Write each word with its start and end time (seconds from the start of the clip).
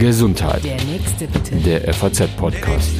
Gesundheit. 0.00 0.64
Der 0.64 0.82
nächste 0.82 1.28
bitte. 1.28 1.54
Der 1.56 1.94
FAZ-Podcast. 1.94 2.90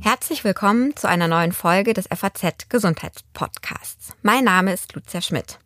Herzlich 0.00 0.42
willkommen 0.42 0.96
zu 0.96 1.06
einer 1.06 1.28
neuen 1.28 1.52
Folge 1.52 1.92
des 1.92 2.06
FAZ 2.06 2.70
Gesundheitspodcasts. 2.70 4.14
Mein 4.22 4.44
Name 4.44 4.72
ist 4.72 4.94
Lucia 4.94 5.20
Schmidt. 5.20 5.58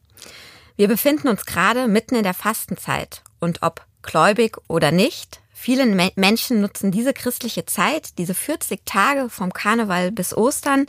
Wir 0.74 0.88
befinden 0.88 1.28
uns 1.28 1.46
gerade 1.46 1.86
mitten 1.86 2.16
in 2.16 2.24
der 2.24 2.34
Fastenzeit 2.34 3.22
und 3.38 3.62
ob 3.62 3.86
gläubig 4.02 4.56
oder 4.66 4.90
nicht, 4.90 5.40
viele 5.52 5.86
Menschen 6.16 6.60
nutzen 6.60 6.90
diese 6.90 7.12
christliche 7.12 7.64
Zeit, 7.64 8.18
diese 8.18 8.34
40 8.34 8.80
Tage 8.84 9.30
vom 9.30 9.52
Karneval 9.52 10.10
bis 10.10 10.36
Ostern, 10.36 10.86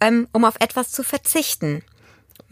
ähm, 0.00 0.26
um 0.32 0.44
auf 0.44 0.56
etwas 0.58 0.90
zu 0.90 1.04
verzichten, 1.04 1.84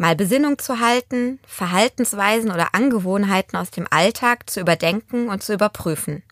mal 0.01 0.17
Besinnung 0.17 0.59
zu 0.59 0.81
halten, 0.81 1.39
Verhaltensweisen 1.47 2.51
oder 2.51 2.75
Angewohnheiten 2.75 3.59
aus 3.59 3.71
dem 3.71 3.87
Alltag 3.91 4.49
zu 4.49 4.59
überdenken 4.59 5.29
und 5.29 5.43
zu 5.43 5.53
überprüfen. 5.53 6.23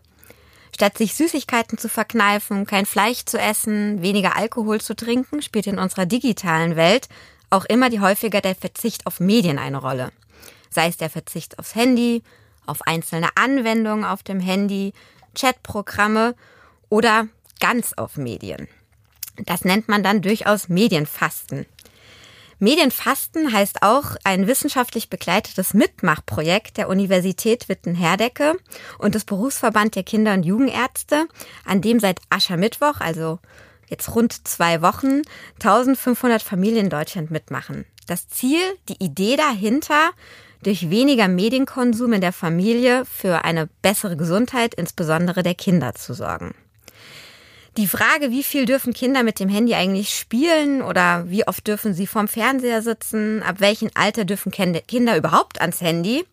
Statt 0.75 0.97
sich 0.97 1.15
Süßigkeiten 1.15 1.77
zu 1.77 1.91
verkneifen, 1.91 2.67
kein 2.67 2.87
Fleisch 2.87 3.27
zu 3.27 3.39
essen, 3.39 4.01
weniger 4.01 4.37
Alkohol 4.37 4.81
zu 4.81 4.97
trinken, 4.97 5.43
spielt 5.43 5.67
in 5.67 5.79
unserer 5.79 6.07
digitalen 6.07 6.77
Welt 6.77 7.11
auch 7.51 7.67
immer 7.67 7.91
die 7.91 8.01
häufiger 8.01 8.41
der 8.41 8.55
Verzicht 8.55 9.07
auf 9.07 9.21
Medien 9.21 9.59
eine 9.59 9.79
Rolle. 9.79 10.13
Sei 10.71 10.89
es 10.89 10.97
der 10.97 11.11
Verzicht 11.11 11.59
aufs 11.59 11.75
Handy, 11.75 12.23
auf 12.65 12.87
einzelne 12.87 13.29
Anwendungen 13.35 14.07
auf 14.07 14.23
dem 14.23 14.41
Handy, 14.41 14.95
Chatprogramme 15.35 16.35
oder 16.89 17.29
ganz 17.61 17.93
auf 17.93 18.17
Medien. 18.17 18.67
Das 19.45 19.67
nennt 19.67 19.89
man 19.89 20.03
dann 20.03 20.23
durchaus 20.23 20.71
Medienfasten. 20.71 21.67
Medienfasten 22.61 23.53
heißt 23.53 23.83
auch 23.83 24.17
ein 24.25 24.49
wissenschaftlich 24.49 25.09
begleitetes 25.09 25.75
Mitmachprojekt 25.75 26.77
der 26.77 26.89
Universität 26.89 27.69
Witten-Herdecke 27.69 28.57
und 28.99 29.15
des 29.15 29.25
Berufsverband 29.25 29.95
der 29.95 30.03
Kinder- 30.03 30.35
und 30.35 30.43
Jugendärzte, 30.43 31.29
an 31.65 31.81
dem 31.81 32.01
seit 32.01 32.21
Aschermittwoch, 32.31 33.01
also 33.01 33.39
jetzt 33.89 34.15
rund 34.15 34.49
zwei 34.49 34.83
Wochen, 34.83 35.23
1500 35.61 36.43
Familien 36.43 36.87
in 36.87 36.91
Deutschland 36.91 37.31
mitmachen. 37.31 37.85
Das 38.07 38.29
Ziel, 38.29 38.61
die 38.89 39.03
Idee 39.05 39.37
dahinter, 39.37 40.11
durch 40.65 40.91
weniger 40.91 41.29
Medienkonsum 41.29 42.13
in 42.15 42.21
der 42.21 42.33
Familie 42.33 43.05
für 43.05 43.45
eine 43.45 43.69
bessere 43.83 44.17
Gesundheit, 44.17 44.75
insbesondere 44.75 45.45
der 45.45 45.55
Kinder, 45.55 45.95
zu 45.95 46.15
sorgen. 46.15 46.55
Die 47.79 47.87
Frage, 47.87 48.33
wie 48.33 48.43
viel 48.43 48.65
dürfen 48.65 48.93
Kinder 48.93 49.23
mit 49.23 49.39
dem 49.39 49.49
Handy 49.49 49.73
eigentlich 49.75 50.11
spielen 50.11 50.83
oder 50.83 51.31
wie 51.31 51.47
oft 51.47 51.65
dürfen 51.65 51.95
sie 51.95 52.09
vorm 52.09 52.27
Fernseher 52.27 52.83
sitzen, 52.83 53.41
ab 53.45 53.61
welchem 53.61 53.89
Alter 53.95 54.25
dürfen 54.25 54.51
Kinder 54.51 55.17
überhaupt 55.17 55.61
ans 55.61 55.81
Handy, 55.81 56.25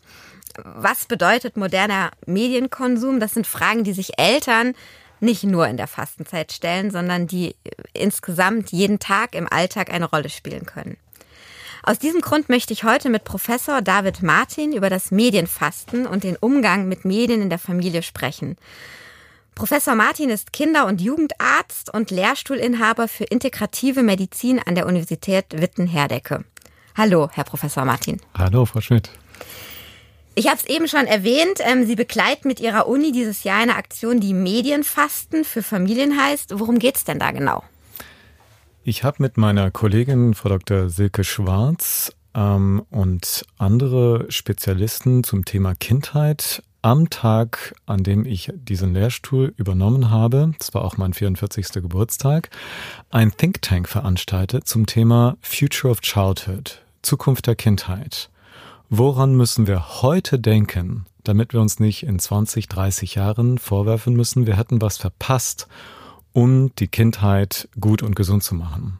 was 0.58 1.06
bedeutet 1.06 1.56
moderner 1.56 2.10
Medienkonsum, 2.26 3.20
das 3.20 3.36
sind 3.36 3.46
Fragen, 3.46 3.84
die 3.84 3.94
sich 3.94 4.18
Eltern 4.18 4.74
nicht 5.20 5.44
nur 5.44 5.68
in 5.68 5.78
der 5.78 5.86
Fastenzeit 5.86 6.52
stellen, 6.52 6.90
sondern 6.90 7.28
die 7.28 7.56
insgesamt 7.94 8.72
jeden 8.72 8.98
Tag 8.98 9.36
im 9.36 9.48
Alltag 9.48 9.94
eine 9.94 10.10
Rolle 10.10 10.30
spielen 10.30 10.66
können. 10.66 10.98
Aus 11.84 12.00
diesem 12.00 12.22
Grund 12.22 12.50
möchte 12.50 12.74
ich 12.74 12.86
heute 12.86 13.12
mit 13.12 13.24
Professor 13.24 13.84
David 13.84 14.24
Martin 14.24 14.74
über 14.74 14.90
das 14.90 15.12
Medienfasten 15.12 16.08
und 16.08 16.24
den 16.24 16.38
Umgang 16.38 16.88
mit 16.88 17.06
Medien 17.06 17.44
in 17.44 17.52
der 17.52 17.60
Familie 17.60 18.02
sprechen. 18.02 18.58
Professor 19.56 19.96
Martin 19.96 20.30
ist 20.30 20.52
Kinder- 20.52 20.86
und 20.86 21.00
Jugendarzt 21.00 21.94
und 21.94 22.12
Lehrstuhlinhaber 22.12 23.08
für 23.08 23.24
integrative 23.24 24.04
Medizin 24.04 24.60
an 24.60 24.76
der 24.76 24.86
Universität 24.86 25.46
Witten-Herdecke. 25.54 26.44
Hallo, 26.98 27.30
Herr 27.32 27.46
Professor 27.46 27.86
Martin. 27.86 28.20
Hallo, 28.38 28.66
Frau 28.66 28.82
Schmidt. 28.82 29.10
Ich 30.36 30.48
habe 30.48 30.58
es 30.58 30.66
eben 30.66 30.90
schon 30.90 31.06
erwähnt, 31.06 31.60
ähm, 31.60 31.86
Sie 31.86 31.96
begleiten 31.96 32.50
mit 32.50 32.60
Ihrer 32.60 32.88
Uni 32.88 33.14
dieses 33.14 33.46
Jahr 33.46 33.62
eine 33.62 33.78
Aktion, 33.78 34.20
die 34.20 34.34
Medienfasten 34.34 35.46
für 35.46 35.64
Familien 35.64 36.22
heißt. 36.22 36.60
Worum 36.60 36.78
geht's 36.78 37.06
denn 37.06 37.20
da 37.20 37.32
genau? 37.32 37.64
Ich 38.84 39.06
habe 39.06 39.24
mit 39.24 39.38
meiner 39.38 39.72
Kollegin, 39.72 40.34
Frau 40.34 40.50
Dr. 40.50 40.90
Silke 40.90 41.24
Schwarz 41.24 42.12
ähm, 42.36 42.86
und 42.90 43.46
andere 43.58 44.26
Spezialisten 44.30 45.24
zum 45.24 45.46
Thema 45.46 45.76
Kindheit 45.76 46.62
am 46.86 47.10
Tag, 47.10 47.74
an 47.88 48.04
dem 48.04 48.28
ich 48.28 48.54
diesen 48.54 48.94
Lehrstuhl 48.94 49.56
übernommen 49.58 50.12
habe, 50.12 50.52
das 50.60 50.72
war 50.76 50.86
auch 50.86 50.98
mein 50.98 51.16
44. 51.16 51.82
Geburtstag, 51.82 52.52
ein 53.10 53.36
Think 53.36 53.64
Tank 53.64 53.90
veranstaltet 53.90 54.68
zum 54.68 54.86
Thema 54.86 55.36
Future 55.42 55.90
of 55.90 56.02
Childhood, 56.02 56.84
Zukunft 57.02 57.48
der 57.48 57.56
Kindheit. 57.56 58.30
Woran 58.92 59.34
müssen 59.34 59.66
wir 59.66 60.04
heute 60.04 60.38
denken, 60.38 61.08
damit 61.24 61.54
wir 61.54 61.60
uns 61.60 61.80
nicht 61.80 62.04
in 62.04 62.20
20, 62.20 62.68
30 62.68 63.16
Jahren 63.16 63.58
vorwerfen 63.58 64.16
müssen, 64.16 64.46
wir 64.46 64.56
hätten 64.56 64.80
was 64.80 64.98
verpasst, 64.98 65.68
um 66.34 66.70
die 66.76 66.88
Kindheit 66.88 67.68
gut 67.80 68.04
und 68.04 68.16
gesund 68.16 68.44
zu 68.44 68.54
machen? 68.54 69.00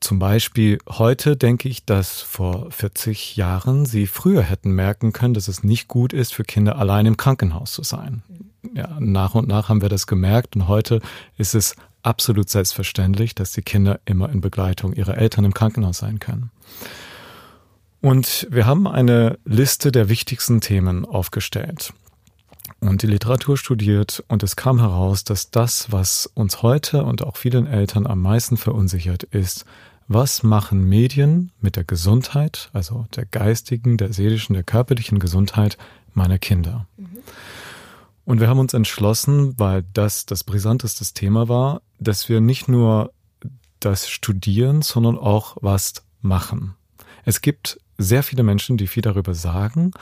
Zum 0.00 0.18
Beispiel 0.18 0.78
heute 0.88 1.36
denke 1.36 1.68
ich, 1.68 1.84
dass 1.84 2.20
vor 2.20 2.70
40 2.70 3.36
Jahren 3.36 3.86
Sie 3.86 4.06
früher 4.06 4.42
hätten 4.42 4.72
merken 4.72 5.12
können, 5.12 5.34
dass 5.34 5.48
es 5.48 5.62
nicht 5.62 5.88
gut 5.88 6.12
ist, 6.12 6.34
für 6.34 6.44
Kinder 6.44 6.76
allein 6.76 7.06
im 7.06 7.16
Krankenhaus 7.16 7.72
zu 7.72 7.82
sein. 7.82 8.22
Ja, 8.74 8.98
nach 9.00 9.34
und 9.34 9.48
nach 9.48 9.68
haben 9.68 9.82
wir 9.82 9.88
das 9.88 10.06
gemerkt 10.06 10.56
und 10.56 10.68
heute 10.68 11.00
ist 11.36 11.54
es 11.54 11.76
absolut 12.02 12.50
selbstverständlich, 12.50 13.34
dass 13.34 13.52
die 13.52 13.62
Kinder 13.62 14.00
immer 14.04 14.28
in 14.30 14.40
Begleitung 14.40 14.92
ihrer 14.92 15.16
Eltern 15.16 15.44
im 15.44 15.54
Krankenhaus 15.54 15.98
sein 15.98 16.18
können. 16.18 16.50
Und 18.00 18.46
wir 18.50 18.66
haben 18.66 18.86
eine 18.86 19.38
Liste 19.46 19.90
der 19.90 20.10
wichtigsten 20.10 20.60
Themen 20.60 21.06
aufgestellt 21.06 21.94
und 22.88 23.02
die 23.02 23.06
Literatur 23.06 23.56
studiert 23.56 24.22
und 24.28 24.42
es 24.42 24.56
kam 24.56 24.78
heraus, 24.78 25.24
dass 25.24 25.50
das, 25.50 25.90
was 25.90 26.30
uns 26.34 26.62
heute 26.62 27.04
und 27.04 27.22
auch 27.22 27.36
vielen 27.36 27.66
Eltern 27.66 28.06
am 28.06 28.20
meisten 28.20 28.56
verunsichert, 28.56 29.22
ist, 29.22 29.64
was 30.06 30.42
machen 30.42 30.84
Medien 30.84 31.50
mit 31.60 31.76
der 31.76 31.84
Gesundheit, 31.84 32.68
also 32.74 33.06
der 33.16 33.24
geistigen, 33.24 33.96
der 33.96 34.12
seelischen, 34.12 34.52
der 34.52 34.64
körperlichen 34.64 35.18
Gesundheit 35.18 35.78
meiner 36.12 36.38
Kinder. 36.38 36.86
Mhm. 36.98 37.08
Und 38.26 38.40
wir 38.40 38.48
haben 38.48 38.58
uns 38.58 38.74
entschlossen, 38.74 39.58
weil 39.58 39.84
das 39.92 40.26
das 40.26 40.44
brisanteste 40.44 41.04
Thema 41.14 41.48
war, 41.48 41.80
dass 41.98 42.28
wir 42.28 42.40
nicht 42.40 42.68
nur 42.68 43.12
das 43.80 44.08
studieren, 44.08 44.82
sondern 44.82 45.18
auch 45.18 45.56
was 45.60 46.04
machen. 46.20 46.74
Es 47.24 47.40
gibt 47.40 47.80
sehr 47.96 48.22
viele 48.22 48.42
Menschen, 48.42 48.76
die 48.76 48.86
viel 48.86 49.02
darüber 49.02 49.34
sagen. 49.34 49.92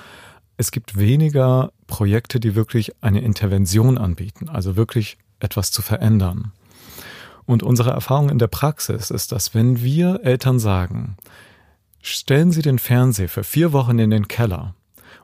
Es 0.56 0.70
gibt 0.70 0.98
weniger 0.98 1.72
Projekte, 1.86 2.40
die 2.40 2.54
wirklich 2.54 2.92
eine 3.02 3.20
Intervention 3.20 3.98
anbieten, 3.98 4.48
also 4.48 4.76
wirklich 4.76 5.18
etwas 5.40 5.70
zu 5.70 5.82
verändern. 5.82 6.52
Und 7.46 7.62
unsere 7.62 7.90
Erfahrung 7.90 8.28
in 8.28 8.38
der 8.38 8.46
Praxis 8.46 9.10
ist, 9.10 9.32
dass 9.32 9.54
wenn 9.54 9.82
wir 9.82 10.20
Eltern 10.22 10.58
sagen, 10.58 11.16
stellen 12.00 12.52
Sie 12.52 12.62
den 12.62 12.78
Fernseher 12.78 13.28
für 13.28 13.44
vier 13.44 13.72
Wochen 13.72 13.98
in 13.98 14.10
den 14.10 14.28
Keller 14.28 14.74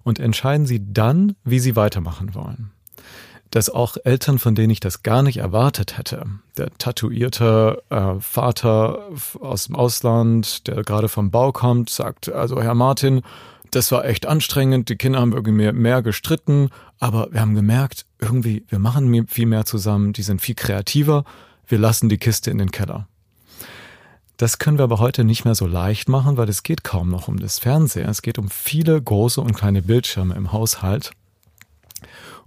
und 0.02 0.18
entscheiden 0.18 0.66
Sie 0.66 0.92
dann, 0.92 1.36
wie 1.44 1.58
Sie 1.58 1.76
weitermachen 1.76 2.34
wollen. 2.34 2.70
Dass 3.50 3.70
auch 3.70 3.96
Eltern, 4.04 4.38
von 4.38 4.54
denen 4.54 4.70
ich 4.70 4.80
das 4.80 5.02
gar 5.02 5.22
nicht 5.22 5.38
erwartet 5.38 5.96
hätte, 5.96 6.26
der 6.58 6.70
tatuierte 6.76 7.82
äh, 7.88 8.20
Vater 8.20 9.08
aus 9.40 9.66
dem 9.66 9.76
Ausland, 9.76 10.66
der 10.66 10.82
gerade 10.82 11.08
vom 11.08 11.30
Bau 11.30 11.52
kommt, 11.52 11.88
sagt, 11.88 12.30
also 12.30 12.60
Herr 12.60 12.74
Martin, 12.74 13.22
das 13.70 13.92
war 13.92 14.04
echt 14.04 14.26
anstrengend, 14.26 14.88
die 14.88 14.96
Kinder 14.96 15.20
haben 15.20 15.32
irgendwie 15.32 15.52
mehr, 15.52 15.72
mehr 15.72 16.02
gestritten, 16.02 16.70
aber 16.98 17.28
wir 17.32 17.40
haben 17.40 17.54
gemerkt, 17.54 18.06
irgendwie, 18.18 18.64
wir 18.68 18.78
machen 18.78 19.26
viel 19.28 19.46
mehr 19.46 19.64
zusammen, 19.64 20.12
die 20.12 20.22
sind 20.22 20.40
viel 20.40 20.54
kreativer, 20.54 21.24
wir 21.66 21.78
lassen 21.78 22.08
die 22.08 22.18
Kiste 22.18 22.50
in 22.50 22.58
den 22.58 22.70
Keller. 22.70 23.08
Das 24.38 24.58
können 24.58 24.78
wir 24.78 24.84
aber 24.84 25.00
heute 25.00 25.24
nicht 25.24 25.44
mehr 25.44 25.56
so 25.56 25.66
leicht 25.66 26.08
machen, 26.08 26.36
weil 26.36 26.48
es 26.48 26.62
geht 26.62 26.84
kaum 26.84 27.08
noch 27.08 27.26
um 27.26 27.38
das 27.38 27.58
Fernsehen. 27.58 28.08
Es 28.08 28.22
geht 28.22 28.38
um 28.38 28.48
viele 28.48 29.02
große 29.02 29.40
und 29.40 29.52
kleine 29.52 29.82
Bildschirme 29.82 30.36
im 30.36 30.52
Haushalt. 30.52 31.10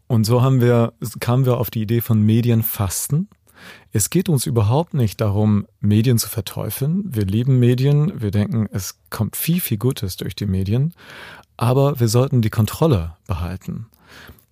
Und 0.07 0.23
so 0.23 0.41
haben 0.41 0.61
wir, 0.61 0.93
kamen 1.19 1.45
wir 1.45 1.57
auf 1.57 1.69
die 1.69 1.81
Idee 1.81 1.99
von 1.99 2.21
Medienfasten. 2.21 3.27
Es 3.91 4.09
geht 4.09 4.29
uns 4.29 4.45
überhaupt 4.45 4.93
nicht 4.93 5.21
darum, 5.21 5.67
Medien 5.79 6.17
zu 6.17 6.29
verteufeln. 6.29 7.03
Wir 7.05 7.25
lieben 7.25 7.59
Medien. 7.59 8.21
Wir 8.21 8.31
denken, 8.31 8.67
es 8.71 8.99
kommt 9.09 9.35
viel, 9.35 9.59
viel 9.59 9.77
Gutes 9.77 10.17
durch 10.17 10.35
die 10.35 10.45
Medien. 10.45 10.93
Aber 11.57 11.99
wir 11.99 12.07
sollten 12.07 12.41
die 12.41 12.49
Kontrolle 12.49 13.15
behalten. 13.27 13.87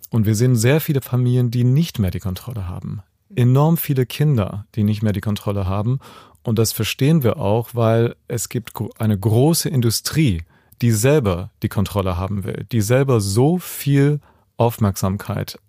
Und 0.09 0.25
wir 0.25 0.35
sehen 0.35 0.55
sehr 0.55 0.81
viele 0.81 1.01
Familien, 1.01 1.51
die 1.51 1.63
nicht 1.63 1.99
mehr 1.99 2.11
die 2.11 2.19
Kontrolle 2.19 2.67
haben 2.67 3.03
enorm 3.35 3.77
viele 3.77 4.05
Kinder, 4.05 4.65
die 4.75 4.83
nicht 4.83 5.01
mehr 5.01 5.13
die 5.13 5.21
Kontrolle 5.21 5.65
haben. 5.67 5.99
Und 6.43 6.59
das 6.59 6.71
verstehen 6.71 7.23
wir 7.23 7.37
auch, 7.37 7.69
weil 7.73 8.15
es 8.27 8.49
gibt 8.49 8.73
eine 8.97 9.17
große 9.17 9.69
Industrie, 9.69 10.43
die 10.81 10.91
selber 10.91 11.51
die 11.61 11.69
Kontrolle 11.69 12.17
haben 12.17 12.43
will, 12.43 12.65
die 12.71 12.81
selber 12.81 13.19
so 13.21 13.57
viel 13.57 14.19
Aufmerksamkeit 14.57 15.59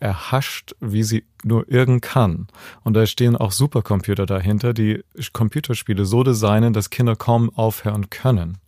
erhascht, 0.00 0.74
wie 0.80 1.02
sie 1.02 1.24
nur 1.42 1.70
irgend 1.70 2.02
kann. 2.02 2.48
Und 2.84 2.94
da 2.94 3.06
stehen 3.06 3.36
auch 3.36 3.52
Supercomputer 3.52 4.26
dahinter, 4.26 4.74
die 4.74 5.02
Computerspiele 5.32 6.04
so 6.04 6.22
designen, 6.22 6.72
dass 6.72 6.90
Kinder 6.90 7.16
kaum 7.16 7.50
aufhören 7.54 8.10
können. 8.10 8.58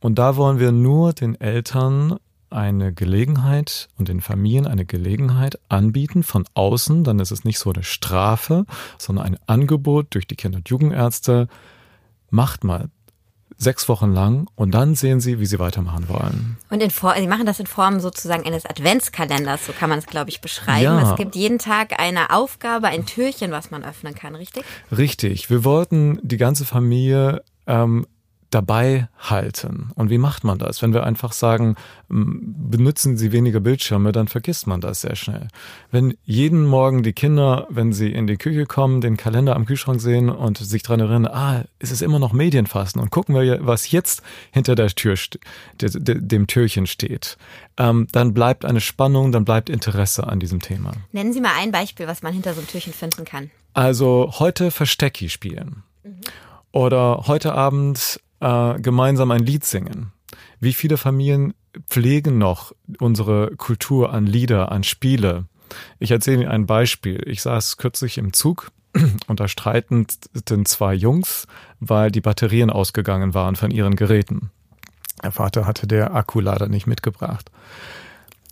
Und 0.00 0.18
da 0.18 0.36
wollen 0.36 0.58
wir 0.58 0.72
nur 0.72 1.12
den 1.12 1.40
Eltern 1.40 2.18
eine 2.50 2.92
Gelegenheit 2.92 3.88
und 3.98 4.08
den 4.08 4.20
Familien 4.20 4.66
eine 4.66 4.84
Gelegenheit 4.84 5.58
anbieten 5.68 6.22
von 6.22 6.44
außen, 6.54 7.04
dann 7.04 7.18
ist 7.18 7.30
es 7.30 7.44
nicht 7.44 7.58
so 7.58 7.72
eine 7.72 7.82
Strafe, 7.82 8.66
sondern 8.98 9.26
ein 9.26 9.38
Angebot 9.46 10.14
durch 10.14 10.26
die 10.26 10.36
Kinder- 10.36 10.58
und 10.58 10.68
Jugendärzte. 10.68 11.48
Macht 12.30 12.64
mal 12.64 12.90
sechs 13.62 13.88
Wochen 13.88 14.12
lang 14.12 14.48
und 14.54 14.72
dann 14.72 14.94
sehen 14.94 15.20
sie, 15.20 15.40
wie 15.40 15.46
sie 15.46 15.58
weitermachen 15.58 16.08
wollen. 16.08 16.56
Und 16.70 16.82
in 16.82 16.90
For 16.90 17.14
sie 17.16 17.26
machen 17.26 17.46
das 17.46 17.60
in 17.60 17.66
Form 17.66 18.00
sozusagen 18.00 18.44
eines 18.44 18.66
Adventskalenders, 18.66 19.66
so 19.66 19.72
kann 19.72 19.88
man 19.88 19.98
es, 19.98 20.06
glaube 20.06 20.30
ich, 20.30 20.40
beschreiben. 20.40 20.82
Ja. 20.82 21.10
Es 21.10 21.16
gibt 21.16 21.36
jeden 21.36 21.58
Tag 21.58 21.98
eine 22.00 22.30
Aufgabe, 22.30 22.88
ein 22.88 23.06
Türchen, 23.06 23.50
was 23.50 23.70
man 23.70 23.84
öffnen 23.84 24.14
kann, 24.14 24.34
richtig? 24.34 24.64
Richtig. 24.96 25.50
Wir 25.50 25.64
wollten 25.64 26.18
die 26.22 26.36
ganze 26.36 26.64
Familie 26.64 27.42
ähm, 27.66 28.06
dabei 28.54 29.08
halten. 29.18 29.90
Und 29.94 30.10
wie 30.10 30.18
macht 30.18 30.44
man 30.44 30.58
das? 30.58 30.82
Wenn 30.82 30.92
wir 30.92 31.04
einfach 31.04 31.32
sagen, 31.32 31.76
benutzen 32.08 33.16
Sie 33.16 33.32
weniger 33.32 33.60
Bildschirme, 33.60 34.12
dann 34.12 34.28
vergisst 34.28 34.66
man 34.66 34.80
das 34.80 35.00
sehr 35.00 35.16
schnell. 35.16 35.48
Wenn 35.90 36.14
jeden 36.24 36.64
Morgen 36.66 37.02
die 37.02 37.14
Kinder, 37.14 37.66
wenn 37.70 37.92
sie 37.92 38.12
in 38.12 38.26
die 38.26 38.36
Küche 38.36 38.66
kommen, 38.66 39.00
den 39.00 39.16
Kalender 39.16 39.56
am 39.56 39.64
Kühlschrank 39.64 40.00
sehen 40.00 40.28
und 40.28 40.58
sich 40.58 40.82
dran 40.82 41.00
erinnern, 41.00 41.26
ah, 41.26 41.64
es 41.78 41.90
ist 41.90 42.02
immer 42.02 42.18
noch 42.18 42.32
Medienfasten 42.32 43.00
und 43.00 43.10
gucken 43.10 43.34
wir, 43.34 43.66
was 43.66 43.90
jetzt 43.90 44.22
hinter 44.50 44.74
der 44.74 44.88
Tür, 44.88 45.16
dem 45.80 46.46
Türchen 46.46 46.86
steht, 46.86 47.38
ähm, 47.78 48.06
dann 48.12 48.34
bleibt 48.34 48.64
eine 48.64 48.80
Spannung, 48.80 49.32
dann 49.32 49.44
bleibt 49.44 49.70
Interesse 49.70 50.26
an 50.26 50.40
diesem 50.40 50.60
Thema. 50.60 50.92
Nennen 51.12 51.32
Sie 51.32 51.40
mal 51.40 51.54
ein 51.58 51.72
Beispiel, 51.72 52.06
was 52.06 52.22
man 52.22 52.32
hinter 52.34 52.52
so 52.52 52.60
einem 52.60 52.68
Türchen 52.68 52.92
finden 52.92 53.24
kann. 53.24 53.50
Also 53.74 54.34
heute 54.38 54.70
Verstecki 54.70 55.30
spielen. 55.30 55.82
Mhm. 56.04 56.20
Oder 56.72 57.24
heute 57.26 57.54
Abend 57.54 58.20
äh, 58.42 58.80
gemeinsam 58.80 59.30
ein 59.30 59.44
Lied 59.44 59.64
singen. 59.64 60.12
Wie 60.60 60.72
viele 60.72 60.96
Familien 60.96 61.54
pflegen 61.88 62.38
noch 62.38 62.72
unsere 62.98 63.56
Kultur 63.56 64.12
an 64.12 64.26
Lieder, 64.26 64.70
an 64.72 64.84
Spiele? 64.84 65.46
Ich 65.98 66.10
erzähle 66.10 66.42
Ihnen 66.42 66.50
ein 66.50 66.66
Beispiel. 66.66 67.22
Ich 67.26 67.42
saß 67.42 67.78
kürzlich 67.78 68.18
im 68.18 68.32
Zug 68.32 68.70
und 69.26 69.40
da 69.40 69.48
streiten 69.48 70.06
zwei 70.64 70.94
Jungs, 70.94 71.46
weil 71.80 72.10
die 72.10 72.20
Batterien 72.20 72.70
ausgegangen 72.70 73.32
waren 73.32 73.56
von 73.56 73.70
ihren 73.70 73.96
Geräten. 73.96 74.50
Der 75.22 75.32
Vater 75.32 75.66
hatte 75.66 75.86
der 75.86 76.14
Akku 76.14 76.40
leider 76.40 76.68
nicht 76.68 76.86
mitgebracht. 76.86 77.50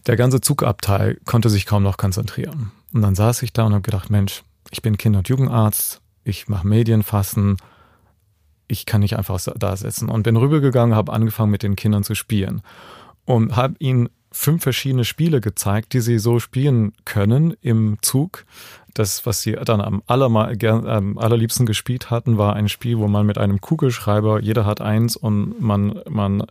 Der 0.07 0.17
ganze 0.17 0.41
Zugabteil 0.41 1.19
konnte 1.27 1.51
sich 1.51 1.67
kaum 1.67 1.83
noch 1.83 1.97
konzentrieren. 1.97 2.73
Und 2.93 3.03
dann 3.03 3.15
saß 3.15 3.43
ich 3.43 3.53
da 3.53 3.65
und 3.65 3.73
habe 3.73 3.83
gedacht, 3.83 4.09
Mensch, 4.09 4.43
ich 4.71 4.83
bin 4.83 4.97
Kinder- 4.97 5.19
und 5.19 5.29
Jugendarzt, 5.29 6.01
ich 6.25 6.49
mache 6.49 6.67
Medienfassen, 6.67 7.57
ich 8.71 8.87
kann 8.87 9.01
nicht 9.01 9.17
einfach 9.17 9.41
da 9.57 9.77
sitzen. 9.77 10.09
Und 10.09 10.23
bin 10.23 10.37
rübergegangen, 10.37 10.95
habe 10.95 11.13
angefangen 11.13 11.51
mit 11.51 11.63
den 11.63 11.77
Kindern 11.77 12.05
zu 12.05 12.15
spielen 12.15 12.63
und 13.25 13.57
habe 13.57 13.75
ihnen 13.79 14.09
fünf 14.33 14.63
verschiedene 14.63 15.05
Spiele 15.05 15.41
gezeigt, 15.41 15.93
die 15.93 16.01
sie 16.01 16.19
so 16.19 16.39
spielen 16.39 16.93
können 17.05 17.55
im 17.61 17.99
Zug. 18.01 18.45
Das, 18.95 19.27
was 19.27 19.43
sie 19.43 19.53
dann 19.53 19.81
am, 19.81 20.03
allermal, 20.07 20.57
gern, 20.57 20.87
am 20.87 21.19
allerliebsten 21.19 21.67
gespielt 21.67 22.11
hatten, 22.11 22.39
war 22.39 22.55
ein 22.55 22.69
Spiel, 22.69 22.99
wo 22.99 23.09
man 23.09 23.27
mit 23.27 23.39
einem 23.39 23.61
Kugelschreiber, 23.61 24.41
jeder 24.41 24.67
hat 24.67 24.81
eins 24.81 25.17
und 25.17 25.61
man, 25.61 26.01
man 26.09 26.45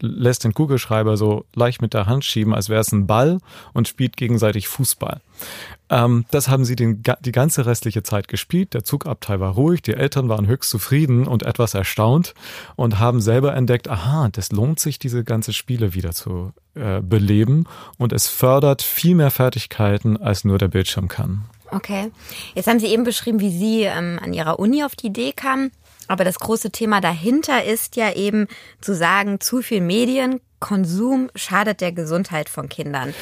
lässt 0.00 0.44
den 0.44 0.54
Kugelschreiber 0.54 1.16
so 1.16 1.44
leicht 1.54 1.80
mit 1.80 1.94
der 1.94 2.06
Hand 2.06 2.24
schieben, 2.24 2.54
als 2.54 2.68
wäre 2.68 2.80
es 2.80 2.92
ein 2.92 3.06
Ball 3.06 3.38
und 3.72 3.88
spielt 3.88 4.16
gegenseitig 4.16 4.68
Fußball. 4.68 5.20
Ähm, 5.88 6.24
das 6.30 6.48
haben 6.48 6.64
sie 6.64 6.76
den, 6.76 7.02
die 7.20 7.32
ganze 7.32 7.66
restliche 7.66 8.02
Zeit 8.02 8.28
gespielt. 8.28 8.74
Der 8.74 8.84
Zugabteil 8.84 9.40
war 9.40 9.54
ruhig, 9.54 9.82
die 9.82 9.94
Eltern 9.94 10.28
waren 10.28 10.46
höchst 10.46 10.70
zufrieden 10.70 11.26
und 11.26 11.44
etwas 11.44 11.74
erstaunt 11.74 12.34
und 12.74 12.98
haben 12.98 13.20
selber 13.20 13.54
entdeckt, 13.54 13.88
aha, 13.88 14.28
das 14.32 14.52
lohnt 14.52 14.80
sich, 14.80 14.98
diese 14.98 15.24
ganze 15.24 15.52
Spiele 15.52 15.94
wieder 15.94 16.12
zu 16.12 16.52
äh, 16.74 17.00
beleben 17.00 17.64
und 17.98 18.12
es 18.12 18.28
fördert 18.28 18.82
viel 18.82 19.14
mehr 19.14 19.30
Fertigkeiten, 19.30 20.16
als 20.16 20.44
nur 20.44 20.58
der 20.58 20.68
Bildschirm 20.68 21.08
kann. 21.08 21.44
Okay. 21.70 22.10
Jetzt 22.54 22.68
haben 22.68 22.78
Sie 22.78 22.86
eben 22.86 23.04
beschrieben, 23.04 23.40
wie 23.40 23.50
Sie 23.50 23.82
ähm, 23.82 24.20
an 24.22 24.32
Ihrer 24.32 24.58
Uni 24.58 24.84
auf 24.84 24.94
die 24.94 25.08
Idee 25.08 25.32
kamen. 25.32 25.72
Aber 26.08 26.24
das 26.24 26.38
große 26.38 26.70
Thema 26.70 27.00
dahinter 27.00 27.64
ist 27.64 27.96
ja 27.96 28.12
eben 28.12 28.46
zu 28.80 28.94
sagen, 28.94 29.40
zu 29.40 29.62
viel 29.62 29.80
Medienkonsum 29.80 31.30
schadet 31.34 31.80
der 31.80 31.92
Gesundheit 31.92 32.48
von 32.48 32.68
Kindern. 32.68 33.14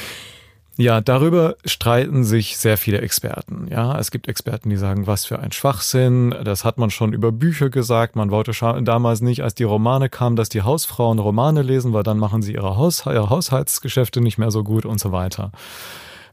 Ja, 0.77 1.01
darüber 1.01 1.55
streiten 1.65 2.25
sich 2.25 2.57
sehr 2.57 2.77
viele 2.77 3.01
Experten. 3.01 3.69
Ja, 3.71 3.97
es 3.97 4.11
gibt 4.11 4.27
Experten, 4.27 4.71
die 4.71 4.77
sagen, 4.77 5.07
was 5.07 5.25
für 5.25 5.39
ein 5.39 5.53
Schwachsinn. 5.53 6.35
Das 6.43 6.65
hat 6.65 6.79
man 6.79 6.91
schon 6.91 7.13
über 7.13 7.31
Bücher 7.31 7.71
gesagt. 7.71 8.17
Man 8.17 8.33
wollte 8.33 8.53
damals 8.83 9.21
nicht, 9.21 9.45
als 9.45 9.55
die 9.55 9.63
Romane 9.63 10.09
kamen, 10.09 10.35
dass 10.35 10.49
die 10.49 10.63
Hausfrauen 10.63 11.21
Romane 11.21 11.63
lesen, 11.63 11.93
weil 11.93 12.03
dann 12.03 12.19
machen 12.19 12.43
sie 12.43 12.55
ihre, 12.55 12.77
Haus 12.77 13.07
ihre 13.07 13.31
Haushaltsgeschäfte 13.31 14.21
nicht 14.21 14.39
mehr 14.39 14.51
so 14.51 14.65
gut 14.65 14.85
und 14.85 14.99
so 14.99 15.13
weiter. 15.13 15.53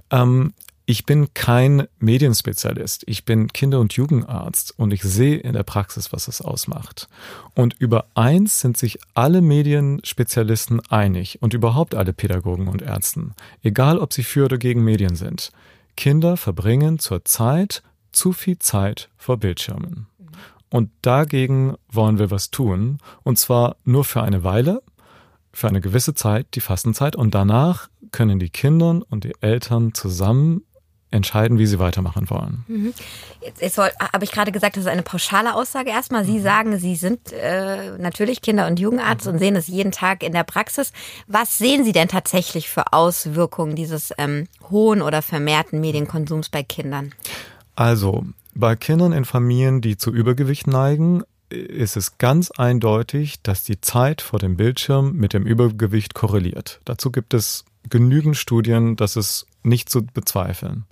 Ähm, 0.09 0.53
ich 0.85 1.05
bin 1.05 1.33
kein 1.33 1.87
Medienspezialist. 1.99 3.03
Ich 3.07 3.23
bin 3.23 3.53
Kinder- 3.53 3.79
und 3.79 3.93
Jugendarzt 3.93 4.73
und 4.77 4.91
ich 4.91 5.03
sehe 5.03 5.37
in 5.37 5.53
der 5.53 5.63
Praxis, 5.63 6.11
was 6.11 6.27
es 6.27 6.41
ausmacht. 6.41 7.07
Und 7.55 7.75
über 7.79 8.05
eins 8.15 8.59
sind 8.59 8.77
sich 8.77 8.99
alle 9.13 9.41
Medienspezialisten 9.41 10.81
einig 10.89 11.41
und 11.41 11.53
überhaupt 11.53 11.95
alle 11.95 12.13
Pädagogen 12.13 12.67
und 12.67 12.81
Ärzten, 12.81 13.33
egal 13.63 13.99
ob 13.99 14.13
sie 14.13 14.23
für 14.23 14.45
oder 14.45 14.57
gegen 14.57 14.83
Medien 14.83 15.15
sind. 15.15 15.51
Kinder 15.95 16.35
verbringen 16.35 16.99
zurzeit 16.99 17.83
zu 18.11 18.33
viel 18.33 18.59
Zeit 18.59 19.09
vor 19.17 19.37
Bildschirmen. 19.37 20.07
Und 20.69 20.89
dagegen 21.01 21.75
wollen 21.89 22.17
wir 22.17 22.31
was 22.31 22.49
tun. 22.49 22.97
Und 23.23 23.37
zwar 23.37 23.75
nur 23.83 24.03
für 24.03 24.23
eine 24.23 24.43
Weile, 24.43 24.81
für 25.53 25.67
eine 25.67 25.81
gewisse 25.81 26.13
Zeit, 26.13 26.47
die 26.55 26.61
Fastenzeit. 26.61 27.15
Und 27.15 27.35
danach 27.35 27.89
können 28.11 28.39
die 28.39 28.49
Kinder 28.49 29.01
und 29.09 29.25
die 29.25 29.35
Eltern 29.41 29.93
zusammen 29.93 30.63
entscheiden, 31.11 31.59
wie 31.59 31.65
sie 31.65 31.77
weitermachen 31.77 32.29
wollen. 32.29 32.63
Mhm. 32.67 32.93
Jetzt, 33.41 33.61
jetzt 33.61 33.77
habe 33.77 34.23
ich 34.23 34.31
gerade 34.31 34.51
gesagt, 34.51 34.77
das 34.77 34.85
ist 34.85 34.89
eine 34.89 35.03
pauschale 35.03 35.53
Aussage 35.53 35.89
erstmal. 35.89 36.25
Sie 36.25 36.39
mhm. 36.39 36.43
sagen, 36.43 36.77
Sie 36.79 36.95
sind 36.95 37.31
äh, 37.33 37.97
natürlich 37.97 38.41
Kinder- 38.41 38.67
und 38.67 38.79
Jugendarzt 38.79 39.25
mhm. 39.25 39.33
und 39.33 39.39
sehen 39.39 39.55
es 39.55 39.67
jeden 39.67 39.91
Tag 39.91 40.23
in 40.23 40.31
der 40.31 40.43
Praxis. 40.43 40.93
Was 41.27 41.57
sehen 41.57 41.83
Sie 41.83 41.91
denn 41.91 42.07
tatsächlich 42.07 42.69
für 42.69 42.93
Auswirkungen 42.93 43.75
dieses 43.75 44.13
ähm, 44.17 44.47
hohen 44.69 45.01
oder 45.01 45.21
vermehrten 45.21 45.81
Medienkonsums 45.81 46.49
bei 46.49 46.63
Kindern? 46.63 47.13
Also, 47.75 48.25
bei 48.53 48.75
Kindern 48.75 49.11
in 49.11 49.25
Familien, 49.25 49.81
die 49.81 49.97
zu 49.97 50.11
Übergewicht 50.11 50.67
neigen, 50.67 51.23
ist 51.51 51.97
es 51.97 52.17
ganz 52.17 52.51
eindeutig, 52.51 53.41
dass 53.41 53.63
die 53.63 53.81
Zeit 53.81 54.21
vor 54.21 54.39
dem 54.39 54.57
Bildschirm 54.57 55.13
mit 55.13 55.33
dem 55.33 55.45
Übergewicht 55.45 56.13
korreliert. 56.13 56.79
Dazu 56.85 57.11
gibt 57.11 57.33
es 57.33 57.65
genügend 57.89 58.37
Studien, 58.37 58.95
dass 58.95 59.15
es 59.15 59.45
nicht 59.63 59.89
zu 59.89 60.05
bezweifeln. 60.05 60.85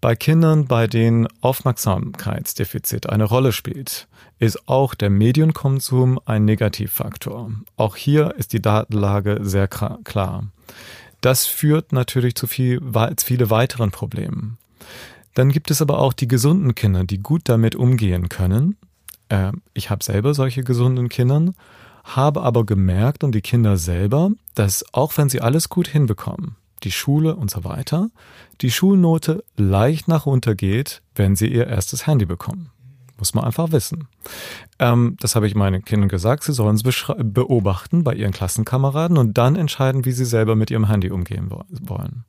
Bei 0.00 0.16
Kindern, 0.16 0.66
bei 0.66 0.88
denen 0.88 1.28
Aufmerksamkeitsdefizit 1.42 3.08
eine 3.08 3.24
Rolle 3.24 3.52
spielt, 3.52 4.08
ist 4.40 4.68
auch 4.68 4.94
der 4.94 5.10
Medienkonsum 5.10 6.18
ein 6.24 6.44
Negativfaktor. 6.44 7.52
Auch 7.76 7.94
hier 7.94 8.34
ist 8.36 8.52
die 8.52 8.60
Datenlage 8.60 9.38
sehr 9.42 9.68
klar. 9.68 10.48
Das 11.20 11.46
führt 11.46 11.92
natürlich 11.92 12.34
zu 12.34 12.48
viel, 12.48 12.80
viele 13.22 13.50
weiteren 13.50 13.92
Problemen. 13.92 14.58
Dann 15.34 15.50
gibt 15.50 15.70
es 15.70 15.80
aber 15.80 16.00
auch 16.00 16.12
die 16.12 16.26
gesunden 16.26 16.74
Kinder, 16.74 17.04
die 17.04 17.18
gut 17.18 17.42
damit 17.44 17.76
umgehen 17.76 18.28
können. 18.28 18.76
Äh, 19.32 19.52
ich 19.72 19.88
habe 19.88 20.04
selber 20.04 20.34
solche 20.34 20.62
gesunden 20.62 21.08
Kinder, 21.08 21.52
habe 22.04 22.42
aber 22.42 22.66
gemerkt 22.66 23.24
und 23.24 23.34
die 23.34 23.40
Kinder 23.40 23.78
selber, 23.78 24.30
dass 24.54 24.84
auch 24.92 25.16
wenn 25.16 25.30
sie 25.30 25.40
alles 25.40 25.70
gut 25.70 25.88
hinbekommen, 25.88 26.56
die 26.82 26.90
Schule 26.90 27.34
und 27.36 27.50
so 27.50 27.64
weiter, 27.64 28.10
die 28.60 28.70
Schulnote 28.70 29.42
leicht 29.56 30.06
nach 30.06 30.26
unten 30.26 30.56
geht, 30.56 31.00
wenn 31.14 31.34
sie 31.34 31.48
ihr 31.48 31.66
erstes 31.66 32.06
Handy 32.06 32.26
bekommen. 32.26 32.70
Muss 33.16 33.34
man 33.34 33.44
einfach 33.44 33.70
wissen. 33.72 34.08
Ähm, 34.78 35.16
das 35.20 35.36
habe 35.36 35.46
ich 35.46 35.54
meinen 35.54 35.84
Kindern 35.84 36.08
gesagt. 36.08 36.42
Sie 36.42 36.52
sollen 36.52 36.74
es 36.74 36.82
beobachten 36.82 38.02
bei 38.04 38.14
ihren 38.14 38.32
Klassenkameraden 38.32 39.16
und 39.16 39.38
dann 39.38 39.54
entscheiden, 39.54 40.04
wie 40.04 40.12
sie 40.12 40.24
selber 40.24 40.56
mit 40.56 40.70
ihrem 40.70 40.88
Handy 40.88 41.10
umgehen 41.10 41.48
wollen. 41.50 42.24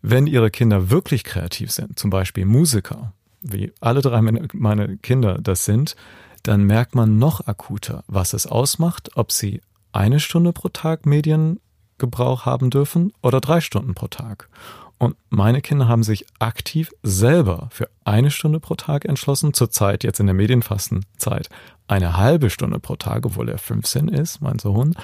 Wenn 0.00 0.26
ihre 0.26 0.50
Kinder 0.50 0.90
wirklich 0.90 1.24
kreativ 1.24 1.70
sind, 1.70 1.98
zum 1.98 2.10
Beispiel 2.10 2.46
Musiker, 2.46 3.12
wie 3.44 3.72
alle 3.80 4.00
drei 4.00 4.20
meine 4.22 4.96
Kinder 4.98 5.38
das 5.40 5.64
sind, 5.64 5.94
dann 6.42 6.64
merkt 6.64 6.94
man 6.94 7.18
noch 7.18 7.46
akuter, 7.46 8.04
was 8.06 8.32
es 8.32 8.46
ausmacht, 8.46 9.10
ob 9.16 9.32
sie 9.32 9.60
eine 9.92 10.18
Stunde 10.18 10.52
pro 10.52 10.68
Tag 10.68 11.06
Medien 11.06 11.60
Gebrauch 11.98 12.44
haben 12.44 12.70
dürfen 12.70 13.12
oder 13.22 13.40
drei 13.40 13.60
Stunden 13.60 13.94
pro 13.94 14.08
Tag. 14.08 14.48
Und 15.04 15.16
meine 15.28 15.60
Kinder 15.60 15.86
haben 15.86 16.02
sich 16.02 16.24
aktiv 16.38 16.90
selber 17.02 17.68
für 17.70 17.90
eine 18.06 18.30
Stunde 18.30 18.58
pro 18.58 18.74
Tag 18.74 19.04
entschlossen, 19.04 19.52
zurzeit 19.52 20.02
jetzt 20.02 20.18
in 20.18 20.24
der 20.24 20.34
Medienfastenzeit 20.34 21.50
eine 21.86 22.16
halbe 22.16 22.48
Stunde 22.48 22.78
pro 22.78 22.96
Tag, 22.96 23.26
obwohl 23.26 23.50
er 23.50 23.58
15 23.58 24.08
ist, 24.08 24.40
mein 24.40 24.58
Sohn, 24.58 24.94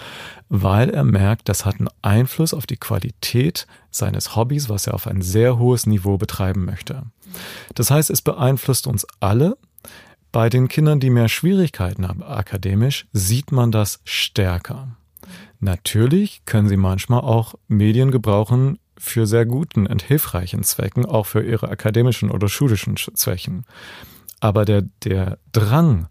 weil 0.48 0.88
er 0.88 1.04
merkt, 1.04 1.50
das 1.50 1.66
hat 1.66 1.78
einen 1.78 1.90
Einfluss 2.00 2.54
auf 2.54 2.64
die 2.64 2.78
Qualität 2.78 3.66
seines 3.90 4.36
Hobbys, 4.36 4.70
was 4.70 4.86
er 4.86 4.94
auf 4.94 5.06
ein 5.06 5.20
sehr 5.20 5.58
hohes 5.58 5.86
Niveau 5.86 6.16
betreiben 6.16 6.64
möchte. 6.64 7.02
Das 7.74 7.90
heißt, 7.90 8.08
es 8.08 8.22
beeinflusst 8.22 8.86
uns 8.86 9.06
alle. 9.20 9.58
Bei 10.32 10.48
den 10.48 10.68
Kindern, 10.68 10.98
die 10.98 11.10
mehr 11.10 11.28
Schwierigkeiten 11.28 12.08
haben 12.08 12.22
akademisch, 12.22 13.06
sieht 13.12 13.52
man 13.52 13.70
das 13.70 14.00
stärker. 14.04 14.96
Natürlich 15.58 16.46
können 16.46 16.70
sie 16.70 16.78
manchmal 16.78 17.20
auch 17.20 17.54
Medien 17.68 18.10
gebrauchen 18.10 18.78
für 19.00 19.26
sehr 19.26 19.46
guten 19.46 19.86
und 19.86 20.02
hilfreichen 20.02 20.62
Zwecken, 20.62 21.06
auch 21.06 21.26
für 21.26 21.42
ihre 21.42 21.68
akademischen 21.68 22.30
oder 22.30 22.48
schulischen 22.48 22.96
Zwecken. 22.96 23.64
Aber 24.40 24.64
der, 24.64 24.82
der 25.04 25.38
Drang, 25.52 26.06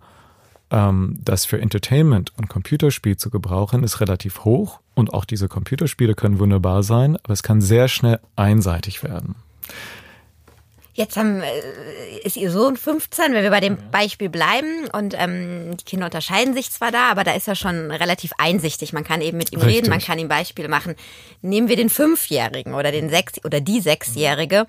ähm, 0.72 1.20
das 1.24 1.46
für 1.46 1.62
Entertainment 1.62 2.34
und 2.38 2.50
Computerspiel 2.50 3.16
zu 3.16 3.30
gebrauchen, 3.30 3.84
ist 3.84 4.02
relativ 4.02 4.44
hoch. 4.44 4.80
Und 4.96 5.14
auch 5.14 5.26
diese 5.26 5.48
Computerspiele 5.48 6.16
können 6.16 6.40
wunderbar 6.40 6.84
sein, 6.84 7.16
aber 7.18 7.34
es 7.34 7.44
kann 7.44 7.62
sehr 7.62 7.88
schnell 7.88 8.20
einseitig 8.36 9.04
werden. 9.04 9.36
Jetzt 11.00 11.16
haben, 11.16 11.42
äh, 11.42 11.48
ist 12.26 12.36
Ihr 12.36 12.52
Sohn 12.52 12.76
15, 12.76 13.34
wenn 13.34 13.42
wir 13.42 13.52
bei 13.52 13.62
dem 13.62 13.78
Beispiel 13.90 14.28
bleiben. 14.28 14.90
Und 14.92 15.16
ähm, 15.18 15.78
die 15.78 15.86
Kinder 15.86 16.08
unterscheiden 16.08 16.54
sich 16.54 16.72
zwar 16.72 16.92
da, 16.92 17.10
aber 17.10 17.24
da 17.24 17.32
ist 17.32 17.48
er 17.48 17.56
schon 17.56 17.90
relativ 17.90 18.34
einsichtig. 18.38 18.92
Man 18.92 19.06
kann 19.06 19.22
eben 19.22 19.38
mit 19.38 19.54
ihm 19.54 19.62
Richtig. 19.62 19.78
reden, 19.78 19.90
man 19.92 20.02
kann 20.02 20.20
ihm 20.20 20.28
Beispiele 20.28 20.68
machen. 20.68 20.96
Nehmen 21.42 21.70
wir 21.70 21.78
den 21.78 21.90
Fünfjährigen 21.90 22.74
oder 22.74 22.92
den 22.92 23.10
Sechs 23.10 23.44
oder 23.46 23.62
die 23.62 23.80
Sechsjährige 23.80 24.68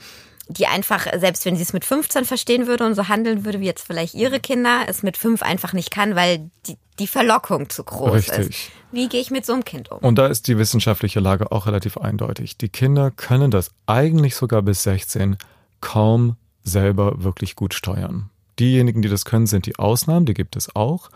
die 0.48 0.66
einfach, 0.66 1.06
selbst 1.16 1.44
wenn 1.44 1.54
sie 1.54 1.62
es 1.62 1.72
mit 1.72 1.84
15 1.84 2.24
verstehen 2.24 2.66
würde 2.66 2.84
und 2.84 2.96
so 2.96 3.06
handeln 3.06 3.44
würde, 3.44 3.60
wie 3.60 3.66
jetzt 3.66 3.86
vielleicht 3.86 4.14
ihre 4.14 4.40
Kinder, 4.40 4.80
es 4.88 5.04
mit 5.04 5.16
fünf 5.16 5.42
einfach 5.42 5.72
nicht 5.72 5.92
kann, 5.92 6.16
weil 6.16 6.50
die, 6.66 6.76
die 6.98 7.06
Verlockung 7.06 7.68
zu 7.68 7.84
groß 7.84 8.14
Richtig. 8.14 8.48
ist. 8.48 8.70
Wie 8.90 9.08
gehe 9.08 9.20
ich 9.20 9.30
mit 9.30 9.46
so 9.46 9.52
einem 9.52 9.64
Kind 9.64 9.92
um? 9.92 9.98
Und 9.98 10.16
da 10.16 10.26
ist 10.26 10.48
die 10.48 10.58
wissenschaftliche 10.58 11.20
Lage 11.20 11.52
auch 11.52 11.68
relativ 11.68 11.98
eindeutig. 11.98 12.58
Die 12.58 12.68
Kinder 12.68 13.12
können 13.12 13.52
das 13.52 13.70
eigentlich 13.86 14.34
sogar 14.34 14.62
bis 14.62 14.82
16 14.82 15.36
kaum 15.80 16.36
selber 16.62 17.22
wirklich 17.22 17.56
gut 17.56 17.74
steuern. 17.74 18.30
Diejenigen, 18.58 19.02
die 19.02 19.08
das 19.08 19.24
können, 19.24 19.46
sind 19.46 19.66
die 19.66 19.76
Ausnahmen, 19.76 20.26
die 20.26 20.34
gibt 20.34 20.56
es 20.56 20.74
auch. 20.76 21.10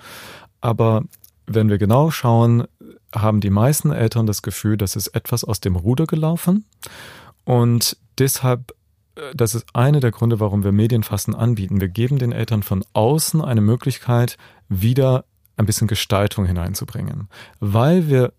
Aber 0.60 1.04
wenn 1.46 1.68
wir 1.68 1.78
genau 1.78 2.10
schauen, 2.10 2.64
haben 3.14 3.40
die 3.40 3.50
meisten 3.50 3.92
Eltern 3.92 4.26
das 4.26 4.42
Gefühl, 4.42 4.76
dass 4.76 4.96
es 4.96 5.08
etwas 5.08 5.44
aus 5.44 5.60
dem 5.60 5.76
Ruder 5.76 6.06
gelaufen 6.06 6.64
und 7.44 7.96
deshalb 8.18 8.72
äh, 9.16 9.34
das 9.34 9.54
ist 9.54 9.66
einer 9.74 10.00
der 10.00 10.10
Gründe, 10.10 10.40
warum 10.40 10.64
wir 10.64 10.72
Medienfasten 10.72 11.34
anbieten. 11.34 11.80
Wir 11.80 11.88
geben 11.88 12.18
den 12.18 12.32
Eltern 12.32 12.62
von 12.62 12.84
außen 12.92 13.42
eine 13.42 13.60
Möglichkeit, 13.60 14.36
wieder 14.68 15.24
ein 15.56 15.66
bisschen 15.66 15.86
Gestaltung 15.86 16.46
hineinzubringen, 16.46 17.28
weil 17.60 18.08
wir 18.08 18.32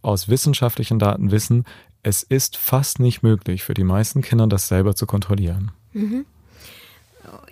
aus 0.00 0.28
wissenschaftlichen 0.28 0.98
Daten 0.98 1.30
wissen, 1.30 1.64
es 2.02 2.22
ist 2.22 2.56
fast 2.56 2.98
nicht 2.98 3.22
möglich 3.22 3.62
für 3.62 3.74
die 3.74 3.84
meisten 3.84 4.22
Kinder, 4.22 4.46
das 4.46 4.68
selber 4.68 4.94
zu 4.94 5.06
kontrollieren. 5.06 5.70
Mhm. 5.92 6.26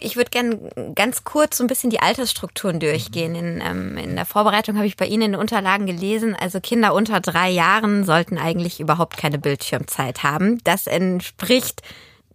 Ich 0.01 0.17
würde 0.17 0.31
gerne 0.31 0.93
ganz 0.95 1.25
kurz 1.25 1.59
so 1.59 1.65
ein 1.65 1.69
bisschen 1.69 1.91
die 1.91 2.01
Altersstrukturen 2.01 2.81
durchgehen. 2.81 3.35
In, 3.35 3.63
ähm, 3.65 3.97
in 3.97 4.17
der 4.17 4.27
Vorbereitung 4.27 4.77
habe 4.77 4.87
ich 4.87 4.97
bei 4.97 5.07
Ihnen 5.07 5.23
in 5.23 5.33
den 5.33 5.41
Unterlagen 5.41 5.87
gelesen, 5.87 6.35
also 6.35 6.61
Kinder 6.61 6.93
unter 6.95 7.21
drei 7.21 7.51
Jahren 7.51 8.05
sollten 8.05 8.37
eigentlich 8.37 8.81
überhaupt 8.81 9.17
keine 9.17 9.39
Bildschirmzeit 9.39 10.23
haben. 10.23 10.59
Das 10.65 10.87
entspricht 10.87 11.83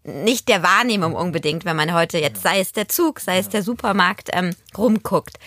nicht 0.03 0.47
der 0.47 0.63
Wahrnehmung 0.63 1.13
unbedingt, 1.13 1.65
wenn 1.65 1.75
man 1.75 1.93
heute 1.93 2.19
jetzt, 2.19 2.43
sei 2.43 2.59
es 2.59 2.71
der 2.71 2.87
Zug, 2.87 3.19
sei 3.19 3.39
es 3.39 3.49
der 3.49 3.63
Supermarkt, 3.63 4.29
ähm, 4.31 4.55
rumguckt. 4.77 5.37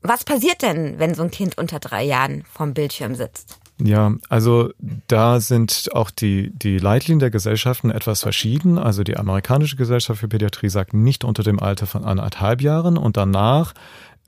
Was 0.00 0.24
passiert 0.24 0.62
denn, 0.62 0.98
wenn 0.98 1.14
so 1.14 1.22
ein 1.22 1.30
Kind 1.30 1.58
unter 1.58 1.78
drei 1.78 2.02
Jahren 2.02 2.44
vom 2.52 2.74
Bildschirm 2.74 3.14
sitzt? 3.14 3.58
Ja, 3.80 4.14
also 4.28 4.70
da 5.08 5.40
sind 5.40 5.88
auch 5.92 6.10
die, 6.10 6.50
die 6.50 6.78
Leitlinien 6.78 7.18
der 7.18 7.30
Gesellschaften 7.30 7.90
etwas 7.90 8.20
verschieden. 8.20 8.78
Also 8.78 9.02
die 9.02 9.16
amerikanische 9.16 9.76
Gesellschaft 9.76 10.20
für 10.20 10.28
Pädiatrie 10.28 10.68
sagt 10.68 10.94
nicht 10.94 11.24
unter 11.24 11.42
dem 11.42 11.58
Alter 11.58 11.86
von 11.86 12.04
anderthalb 12.04 12.60
Jahren 12.60 12.96
und 12.96 13.16
danach 13.16 13.72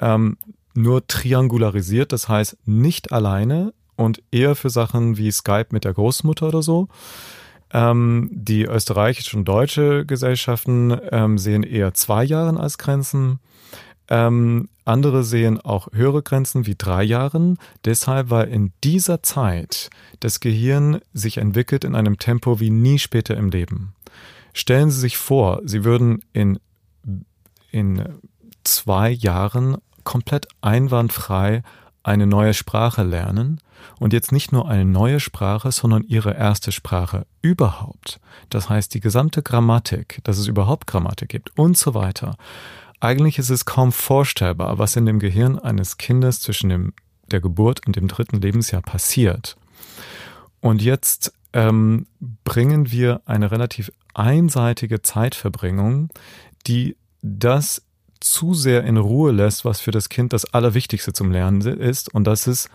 ähm, 0.01 0.37
nur 0.75 1.07
triangularisiert, 1.07 2.13
das 2.13 2.29
heißt 2.29 2.57
nicht 2.65 3.13
alleine 3.13 3.73
und 3.97 4.23
eher 4.33 4.57
für 4.57 4.71
Sachen 4.71 5.17
wie 5.19 5.31
Skype 5.31 5.69
mit 5.71 5.85
der 5.85 5.95
Großmutter 5.95 6.49
oder 6.49 6.63
so. 6.63 6.89
Ähm, 7.73 8.29
die 8.33 8.65
österreichische 8.65 9.37
und 9.37 9.45
deutsche 9.47 10.05
Gesellschaften 10.05 10.99
ähm, 11.13 11.39
sehen 11.39 11.63
eher 11.63 11.95
zwei 11.95 12.25
Jahre 12.25 12.59
als 12.59 12.79
Grenzen. 12.79 13.39
Ähm, 14.09 14.69
andere 14.85 15.25
sehen 15.25 15.61
auch 15.61 15.89
höhere 15.93 16.23
Grenzen 16.23 16.67
wie 16.67 16.75
drei 16.77 17.03
Jahren. 17.03 17.59
Deshalb, 17.85 18.31
weil 18.31 18.49
in 18.49 18.73
dieser 18.83 19.23
Zeit 19.23 19.91
das 20.21 20.41
Gehirn 20.41 21.01
sich 21.13 21.39
entwickelt 21.39 21.85
in 21.85 21.95
einem 21.95 22.19
Tempo 22.19 22.61
wie 22.61 22.71
nie 22.71 22.99
später 22.99 23.37
im 23.37 23.51
Leben. 23.51 23.95
Stellen 24.53 24.91
Sie 24.91 25.01
sich 25.01 25.17
vor, 25.17 25.61
Sie 25.65 25.85
würden 25.85 26.23
in, 26.33 26.61
in 27.71 28.05
zwei 28.63 29.11
Jahren 29.11 29.79
komplett 30.05 30.47
einwandfrei 30.61 31.63
eine 32.03 32.27
neue 32.27 32.55
Sprache 32.55 33.03
lernen 33.03 33.61
und 33.99 34.13
jetzt 34.13 34.33
nicht 34.33 34.53
nur 34.53 34.69
eine 34.69 34.85
neue 34.85 35.21
Sprache, 35.21 35.73
sondern 35.73 36.05
ihre 36.05 36.35
erste 36.35 36.71
Sprache 36.73 37.27
überhaupt. 37.43 38.21
Das 38.51 38.69
heißt, 38.69 38.95
die 38.95 39.01
gesamte 39.01 39.43
Grammatik, 39.43 40.21
dass 40.25 40.39
es 40.39 40.47
überhaupt 40.47 40.87
Grammatik 40.87 41.31
gibt 41.31 41.59
und 41.59 41.77
so 41.77 41.95
weiter. 41.95 42.37
Eigentlich 43.01 43.39
ist 43.39 43.51
es 43.51 43.65
kaum 43.65 43.93
vorstellbar, 43.93 44.79
was 44.79 44.97
in 44.97 45.07
dem 45.07 45.19
Gehirn 45.19 45.59
eines 45.59 45.99
Kindes 45.99 46.41
zwischen 46.41 46.71
dem, 46.71 46.93
der 47.31 47.41
Geburt 47.41 47.87
und 47.87 47.97
dem 47.97 48.09
dritten 48.09 48.41
Lebensjahr 48.41 48.83
passiert. 48.83 49.57
Und 50.61 50.83
jetzt 50.83 51.33
ähm, 51.53 52.07
bringen 52.45 52.91
wir 52.91 53.21
eine 53.27 53.51
relativ 53.51 53.93
einseitige 54.15 55.03
Zeitverbringung, 55.03 56.09
die 56.67 56.97
das 57.23 57.83
zu 58.21 58.55
sehr 58.55 58.85
in 58.85 58.97
Ruhe 58.97 59.33
lässt, 59.33 59.65
was 59.65 59.81
für 59.81 59.91
das 59.91 60.09
Kind 60.09 60.33
das 60.33 60.47
Allerwichtigste 60.47 61.13
zum 61.13 61.31
Lernen 61.31 61.61
ist, 61.61 62.13
und 62.15 62.25
das 62.25 62.47
ist 62.47 62.71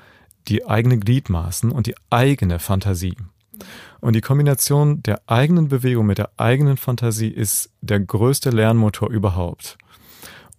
die 0.48 0.68
eigene 0.68 1.00
Gliedmaßen 1.00 1.72
und 1.72 1.88
die 1.88 1.96
eigene 2.10 2.60
Fantasie. 2.60 3.16
Und 4.00 4.16
die 4.16 4.22
Kombination 4.22 5.04
der 5.04 5.22
eigenen 5.28 5.68
Bewegung 5.68 6.06
mit 6.06 6.18
der 6.18 6.30
eigenen 6.38 6.78
Fantasie 6.78 7.28
ist 7.28 7.72
der 7.82 8.00
größte 8.00 8.52
Lernmotor 8.52 9.10
überhaupt. 9.10 9.78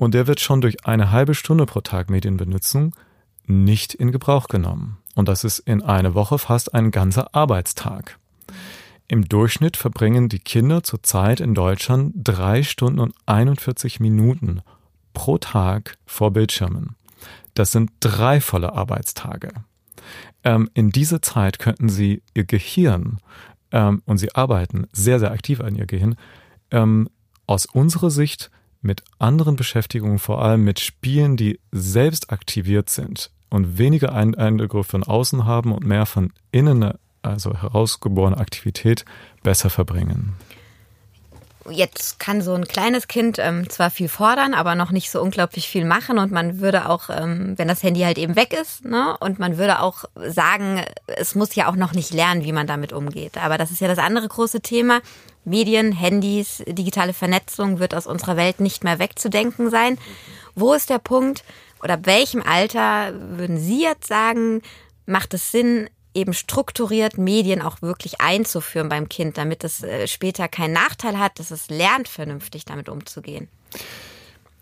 Und 0.01 0.15
der 0.15 0.27
wird 0.27 0.41
schon 0.41 0.63
durch 0.63 0.87
eine 0.87 1.11
halbe 1.11 1.35
Stunde 1.35 1.67
pro 1.67 1.83
Tag 1.83 2.09
Medienbenutzung 2.09 2.97
nicht 3.45 3.93
in 3.93 4.13
Gebrauch 4.13 4.49
genommen. 4.49 4.97
Und 5.15 5.29
das 5.29 5.45
ist 5.45 5.59
in 5.59 5.83
einer 5.83 6.15
Woche 6.15 6.39
fast 6.39 6.73
ein 6.73 6.91
ganzer 6.91 7.35
Arbeitstag. 7.35 8.19
Im 9.09 9.29
Durchschnitt 9.29 9.77
verbringen 9.77 10.31
die 10.31 10.39
Kinder 10.39 10.83
zurzeit 10.83 11.41
in 11.41 11.55
Deutschland 11.55 12.15
drei 12.17 12.63
Stunden 12.63 12.99
und 12.99 13.15
41 13.27 14.01
Minuten 14.01 14.63
pro 15.13 15.37
Tag 15.37 15.99
vor 16.07 16.31
Bildschirmen. 16.31 16.97
Das 17.53 17.71
sind 17.71 17.91
drei 18.01 18.41
volle 18.41 18.73
Arbeitstage. 18.73 19.51
Ähm, 20.45 20.71
in 20.73 20.89
dieser 20.89 21.21
Zeit 21.21 21.59
könnten 21.59 21.91
sie 21.91 22.23
ihr 22.33 22.45
Gehirn, 22.45 23.19
ähm, 23.71 24.01
und 24.07 24.17
sie 24.17 24.35
arbeiten 24.35 24.87
sehr, 24.93 25.19
sehr 25.19 25.31
aktiv 25.31 25.61
an 25.61 25.75
ihr 25.75 25.85
Gehirn, 25.85 26.17
ähm, 26.71 27.11
aus 27.47 27.67
unserer 27.67 28.09
Sicht 28.09 28.51
mit 28.83 29.03
anderen 29.19 29.57
Beschäftigungen, 29.57 30.19
vor 30.19 30.43
allem 30.43 30.65
mit 30.65 30.81
Spielen, 30.81 31.37
die 31.37 31.61
selbst 31.73 32.33
aktiviert 32.33 32.91
sind 32.91 33.31
und 33.51 33.79
weniger 33.79 34.15
Eindrücke 34.15 34.85
von 34.85 35.05
außen 35.05 35.45
haben 35.45 35.73
und 35.73 35.85
mehr 35.85 36.07
von 36.07 36.33
innen, 36.53 36.95
also 37.23 37.55
herausgeborene 37.55 38.39
Aktivität, 38.39 39.05
besser 39.43 39.71
verbringen. 39.71 40.35
Jetzt 41.69 42.19
kann 42.19 42.41
so 42.41 42.55
ein 42.55 42.67
kleines 42.67 43.07
Kind 43.07 43.39
ähm, 43.39 43.69
zwar 43.69 43.91
viel 43.91 44.09
fordern, 44.09 44.55
aber 44.55 44.75
noch 44.75 44.93
nicht 44.93 45.11
so 45.11 45.21
unglaublich 45.21 45.69
viel 45.69 45.85
machen 45.85 46.19
und 46.19 46.33
man 46.33 46.59
würde 46.61 46.89
auch, 46.89 47.11
ähm, 47.11 47.55
wenn 47.59 47.69
das 47.69 47.83
Handy 47.83 48.01
halt 48.01 48.17
eben 48.17 48.35
weg 48.35 48.55
ist, 48.59 48.85
ne, 48.85 49.17
und 49.21 49.39
man 49.39 49.59
würde 49.59 49.81
auch 49.81 50.05
sagen, 50.15 50.83
es 51.07 51.35
muss 51.35 51.55
ja 51.55 51.69
auch 51.69 51.77
noch 51.77 51.93
nicht 51.93 52.15
lernen, 52.15 52.45
wie 52.45 52.53
man 52.53 52.67
damit 52.67 52.95
umgeht. 52.95 53.37
Aber 53.37 53.59
das 53.59 53.71
ist 53.71 53.81
ja 53.81 53.89
das 53.89 53.99
andere 53.99 54.27
große 54.27 54.63
Thema. 54.63 55.01
Medien, 55.45 55.93
Handys, 55.93 56.63
digitale 56.67 57.13
Vernetzung 57.13 57.79
wird 57.79 57.95
aus 57.95 58.07
unserer 58.07 58.37
Welt 58.37 58.61
nicht 58.61 58.85
mehr 58.85 58.99
wegzudenken 58.99 59.71
sein. 59.71 59.99
Wo 60.55 60.75
ist 60.75 60.91
der 60.91 60.99
Punkt 60.99 61.45
oder 61.83 61.95
ab 61.95 62.01
welchem 62.05 62.43
Alter 62.43 63.13
würden 63.15 63.59
Sie 63.59 63.83
jetzt 63.83 64.07
sagen, 64.07 64.63
macht 65.07 65.35
es 65.35 65.51
Sinn, 65.51 65.89
eben 66.15 66.35
strukturiert 66.35 67.19
Medien 67.19 67.63
auch 67.63 67.83
wirklich 67.83 68.21
einzuführen 68.21 68.89
beim 68.89 69.09
Kind, 69.09 69.39
damit 69.39 69.65
es 69.65 69.83
äh, 69.83 70.07
später 70.09 70.49
keinen 70.49 70.73
Nachteil 70.73 71.19
hat, 71.19 71.39
dass 71.39 71.51
es 71.51 71.71
lernt, 71.71 72.09
vernünftig 72.09 72.65
damit 72.65 72.89
umzugehen? 72.89 73.49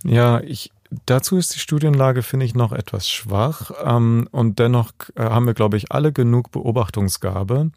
Ja, 0.05 0.41
ich, 0.41 0.71
dazu 1.07 1.37
ist 1.37 1.55
die 1.55 1.59
Studienlage, 1.59 2.23
finde 2.23 2.47
ich, 2.47 2.55
noch 2.55 2.73
etwas 2.73 3.09
schwach. 3.09 3.71
Ähm, 3.83 4.29
und 4.31 4.59
dennoch 4.59 4.93
äh, 5.17 5.23
haben 5.23 5.47
wir, 5.47 5.55
glaube 5.55 5.77
ich, 5.77 5.91
alle 5.91 6.13
genug 6.13 6.51
Beobachtungsgabe, 6.51 7.71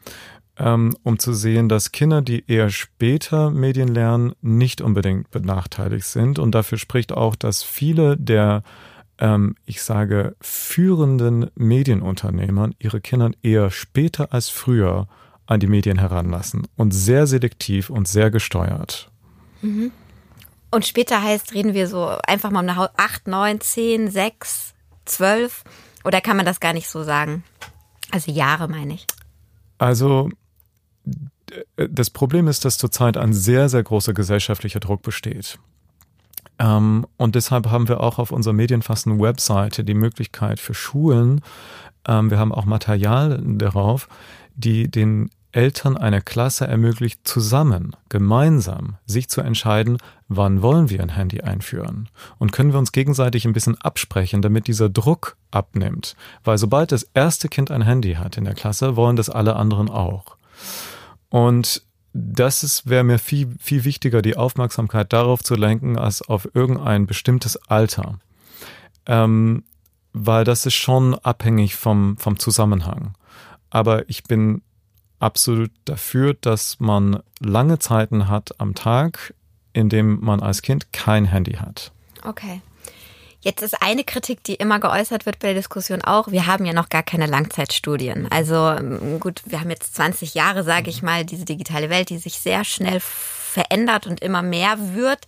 um 0.61 1.17
zu 1.17 1.33
sehen, 1.33 1.69
dass 1.69 1.91
Kinder, 1.91 2.21
die 2.21 2.43
eher 2.47 2.69
später 2.69 3.49
Medien 3.49 3.87
lernen, 3.87 4.33
nicht 4.41 4.81
unbedingt 4.81 5.31
benachteiligt 5.31 6.05
sind. 6.05 6.37
Und 6.37 6.53
dafür 6.53 6.77
spricht 6.77 7.11
auch, 7.11 7.35
dass 7.35 7.63
viele 7.63 8.15
der, 8.15 8.61
ähm, 9.17 9.55
ich 9.65 9.81
sage, 9.81 10.35
führenden 10.39 11.49
Medienunternehmern 11.55 12.75
ihre 12.77 13.01
Kinder 13.01 13.31
eher 13.41 13.71
später 13.71 14.33
als 14.33 14.49
früher 14.49 15.07
an 15.47 15.59
die 15.59 15.67
Medien 15.67 15.97
heranlassen 15.97 16.67
und 16.77 16.91
sehr 16.91 17.25
selektiv 17.25 17.89
und 17.89 18.07
sehr 18.07 18.29
gesteuert. 18.29 19.09
Mhm. 19.61 19.91
Und 20.69 20.85
später 20.85 21.21
heißt, 21.21 21.53
reden 21.53 21.73
wir 21.73 21.87
so 21.87 22.05
einfach 22.27 22.51
mal 22.51 22.61
um 22.61 22.69
eine 22.69 22.89
8, 22.97 23.27
9, 23.27 23.59
10, 23.59 24.11
6, 24.11 24.73
12 25.05 25.63
oder 26.03 26.21
kann 26.21 26.37
man 26.37 26.45
das 26.45 26.59
gar 26.59 26.73
nicht 26.73 26.87
so 26.87 27.03
sagen? 27.03 27.43
Also 28.11 28.31
Jahre 28.31 28.67
meine 28.67 28.93
ich. 28.93 29.07
Also 29.77 30.29
das 31.75 32.09
Problem 32.09 32.47
ist, 32.47 32.63
dass 32.65 32.77
zurzeit 32.77 33.17
ein 33.17 33.33
sehr, 33.33 33.69
sehr 33.69 33.83
großer 33.83 34.13
gesellschaftlicher 34.13 34.79
Druck 34.79 35.01
besteht. 35.01 35.59
Ähm, 36.59 37.05
und 37.17 37.35
deshalb 37.35 37.69
haben 37.69 37.87
wir 37.87 37.99
auch 38.01 38.19
auf 38.19 38.31
unserer 38.31 38.53
medienfassenden 38.53 39.21
Webseite 39.21 39.83
die 39.83 39.93
Möglichkeit 39.93 40.59
für 40.59 40.73
Schulen, 40.73 41.41
ähm, 42.07 42.31
wir 42.31 42.39
haben 42.39 42.53
auch 42.53 42.65
Material 42.65 43.41
darauf, 43.43 44.07
die 44.55 44.89
den 44.89 45.29
Eltern 45.53 45.97
einer 45.97 46.21
Klasse 46.21 46.65
ermöglicht, 46.65 47.27
zusammen, 47.27 47.95
gemeinsam 48.07 48.95
sich 49.05 49.27
zu 49.27 49.41
entscheiden, 49.41 49.97
wann 50.29 50.61
wollen 50.61 50.89
wir 50.89 51.01
ein 51.01 51.09
Handy 51.09 51.41
einführen. 51.41 52.07
Und 52.37 52.53
können 52.53 52.71
wir 52.71 52.79
uns 52.79 52.93
gegenseitig 52.93 53.45
ein 53.45 53.51
bisschen 53.51 53.79
absprechen, 53.81 54.41
damit 54.41 54.67
dieser 54.67 54.87
Druck 54.87 55.35
abnimmt. 55.51 56.15
Weil 56.45 56.57
sobald 56.57 56.93
das 56.93 57.03
erste 57.13 57.49
Kind 57.49 57.69
ein 57.69 57.81
Handy 57.81 58.13
hat 58.13 58.37
in 58.37 58.45
der 58.45 58.53
Klasse, 58.53 58.95
wollen 58.95 59.17
das 59.17 59.29
alle 59.29 59.57
anderen 59.57 59.89
auch. 59.89 60.37
Und 61.29 61.83
das 62.13 62.87
wäre 62.87 63.03
mir 63.03 63.19
viel, 63.19 63.55
viel 63.59 63.83
wichtiger, 63.85 64.21
die 64.21 64.35
Aufmerksamkeit 64.35 65.13
darauf 65.13 65.43
zu 65.43 65.55
lenken, 65.55 65.97
als 65.97 66.21
auf 66.21 66.49
irgendein 66.53 67.07
bestimmtes 67.07 67.57
Alter. 67.69 68.19
Ähm, 69.05 69.63
weil 70.13 70.43
das 70.43 70.65
ist 70.65 70.75
schon 70.75 71.15
abhängig 71.15 71.75
vom, 71.75 72.17
vom 72.17 72.37
Zusammenhang. 72.37 73.15
Aber 73.69 74.09
ich 74.09 74.23
bin 74.23 74.61
absolut 75.19 75.71
dafür, 75.85 76.33
dass 76.33 76.79
man 76.79 77.21
lange 77.39 77.79
Zeiten 77.79 78.27
hat 78.27 78.59
am 78.59 78.75
Tag, 78.75 79.33
in 79.71 79.87
dem 79.87 80.19
man 80.19 80.41
als 80.41 80.61
Kind 80.61 80.91
kein 80.91 81.25
Handy 81.25 81.53
hat. 81.53 81.93
Okay. 82.23 82.61
Jetzt 83.43 83.63
ist 83.63 83.81
eine 83.81 84.03
Kritik, 84.03 84.43
die 84.43 84.53
immer 84.53 84.79
geäußert 84.79 85.25
wird 85.25 85.39
bei 85.39 85.47
der 85.47 85.55
Diskussion 85.55 86.03
auch, 86.03 86.31
wir 86.31 86.45
haben 86.45 86.63
ja 86.63 86.73
noch 86.73 86.89
gar 86.89 87.01
keine 87.01 87.25
Langzeitstudien. 87.25 88.31
Also 88.31 88.55
ähm, 88.55 89.19
gut, 89.19 89.41
wir 89.45 89.59
haben 89.59 89.71
jetzt 89.71 89.95
20 89.95 90.35
Jahre, 90.35 90.63
sage 90.63 90.91
ich 90.91 91.01
mal, 91.01 91.25
diese 91.25 91.45
digitale 91.45 91.89
Welt, 91.89 92.09
die 92.09 92.19
sich 92.19 92.39
sehr 92.39 92.63
schnell 92.63 92.99
verändert 92.99 94.05
und 94.05 94.21
immer 94.21 94.43
mehr 94.43 94.75
wird. 94.93 95.27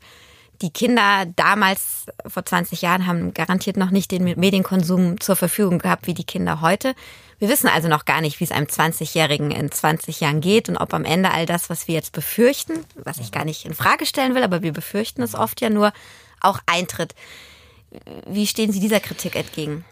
Die 0.61 0.69
Kinder 0.69 1.25
damals, 1.35 2.05
vor 2.27 2.45
20 2.45 2.83
Jahren, 2.83 3.07
haben 3.07 3.33
garantiert 3.33 3.77
noch 3.77 3.89
nicht 3.89 4.11
den 4.11 4.23
Medienkonsum 4.23 5.19
zur 5.19 5.35
Verfügung 5.35 5.79
gehabt 5.79 6.05
wie 6.05 6.13
die 6.13 6.23
Kinder 6.23 6.61
heute. 6.61 6.93
Wir 7.39 7.49
wissen 7.49 7.67
also 7.67 7.87
noch 7.87 8.05
gar 8.05 8.21
nicht, 8.21 8.39
wie 8.39 8.43
es 8.43 8.51
einem 8.51 8.67
20-Jährigen 8.67 9.49
in 9.49 9.71
20 9.71 10.21
Jahren 10.21 10.39
geht 10.39 10.69
und 10.69 10.77
ob 10.77 10.93
am 10.93 11.03
Ende 11.03 11.31
all 11.31 11.47
das, 11.47 11.71
was 11.71 11.87
wir 11.87 11.95
jetzt 11.95 12.13
befürchten, 12.13 12.85
was 12.95 13.17
ich 13.17 13.31
gar 13.31 13.43
nicht 13.43 13.65
in 13.65 13.73
Frage 13.73 14.05
stellen 14.05 14.35
will, 14.35 14.43
aber 14.43 14.61
wir 14.61 14.71
befürchten 14.71 15.23
es 15.23 15.33
oft 15.33 15.59
ja 15.61 15.71
nur, 15.71 15.91
auch 16.39 16.59
eintritt. 16.67 17.15
Wie 18.27 18.47
stehen 18.47 18.71
Sie 18.71 18.79
dieser 18.79 18.99
Kritik 18.99 19.35
entgegen? 19.35 19.85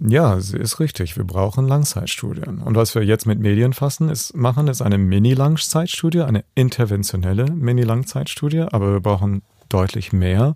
Ja, 0.00 0.38
sie 0.40 0.58
ist 0.58 0.78
richtig. 0.78 1.16
Wir 1.16 1.24
brauchen 1.24 1.66
Langzeitstudien. 1.66 2.58
Und 2.58 2.76
was 2.76 2.94
wir 2.94 3.02
jetzt 3.02 3.26
mit 3.26 3.40
Medien 3.40 3.72
fassen, 3.72 4.08
ist, 4.08 4.36
machen, 4.36 4.68
ist 4.68 4.80
eine 4.80 4.96
Mini-Langzeitstudie, 4.96 6.22
eine 6.22 6.44
interventionelle 6.54 7.46
Mini-Langzeitstudie, 7.46 8.66
aber 8.70 8.92
wir 8.92 9.00
brauchen 9.00 9.42
deutlich 9.68 10.12
mehr. 10.12 10.54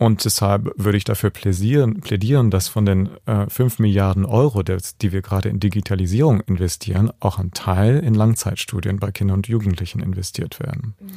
Und 0.00 0.24
deshalb 0.24 0.72
würde 0.76 0.98
ich 0.98 1.04
dafür 1.04 1.30
plädieren, 1.30 2.00
plädieren 2.00 2.50
dass 2.50 2.66
von 2.66 2.84
den 2.84 3.10
äh, 3.26 3.48
5 3.48 3.78
Milliarden 3.78 4.24
Euro, 4.24 4.64
des, 4.64 4.98
die 4.98 5.12
wir 5.12 5.22
gerade 5.22 5.48
in 5.48 5.60
Digitalisierung 5.60 6.40
investieren, 6.40 7.12
auch 7.20 7.38
ein 7.38 7.52
Teil 7.52 8.00
in 8.00 8.14
Langzeitstudien 8.14 8.98
bei 8.98 9.12
Kindern 9.12 9.36
und 9.36 9.48
Jugendlichen 9.48 10.00
investiert 10.00 10.58
werden. 10.58 10.94
Mhm. 10.98 11.10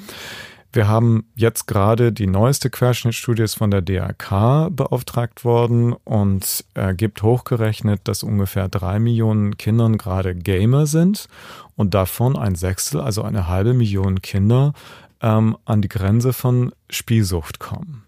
Wir 0.78 0.88
haben 0.88 1.26
jetzt 1.34 1.66
gerade 1.66 2.14
die 2.14 2.28
neueste 2.28 2.70
Querschnittstudie 2.70 3.42
ist 3.42 3.56
von 3.56 3.72
der 3.72 3.82
DRK 3.82 4.70
beauftragt 4.70 5.44
worden 5.44 5.94
und 6.04 6.66
ergibt 6.76 7.24
hochgerechnet, 7.24 8.02
dass 8.04 8.22
ungefähr 8.22 8.70
drei 8.70 9.00
Millionen 9.00 9.58
Kindern 9.58 9.98
gerade 9.98 10.36
Gamer 10.36 10.86
sind 10.86 11.30
und 11.76 11.96
davon 11.96 12.38
ein 12.38 12.54
Sechstel, 12.54 13.02
also 13.02 13.24
eine 13.24 13.48
halbe 13.48 13.74
Million 13.74 14.22
Kinder, 14.22 14.74
ähm, 15.20 15.58
an 15.66 15.82
die 15.82 15.90
Grenze 15.90 16.32
von 16.32 16.72
Spielsucht 16.92 17.58
kommen. 17.58 18.04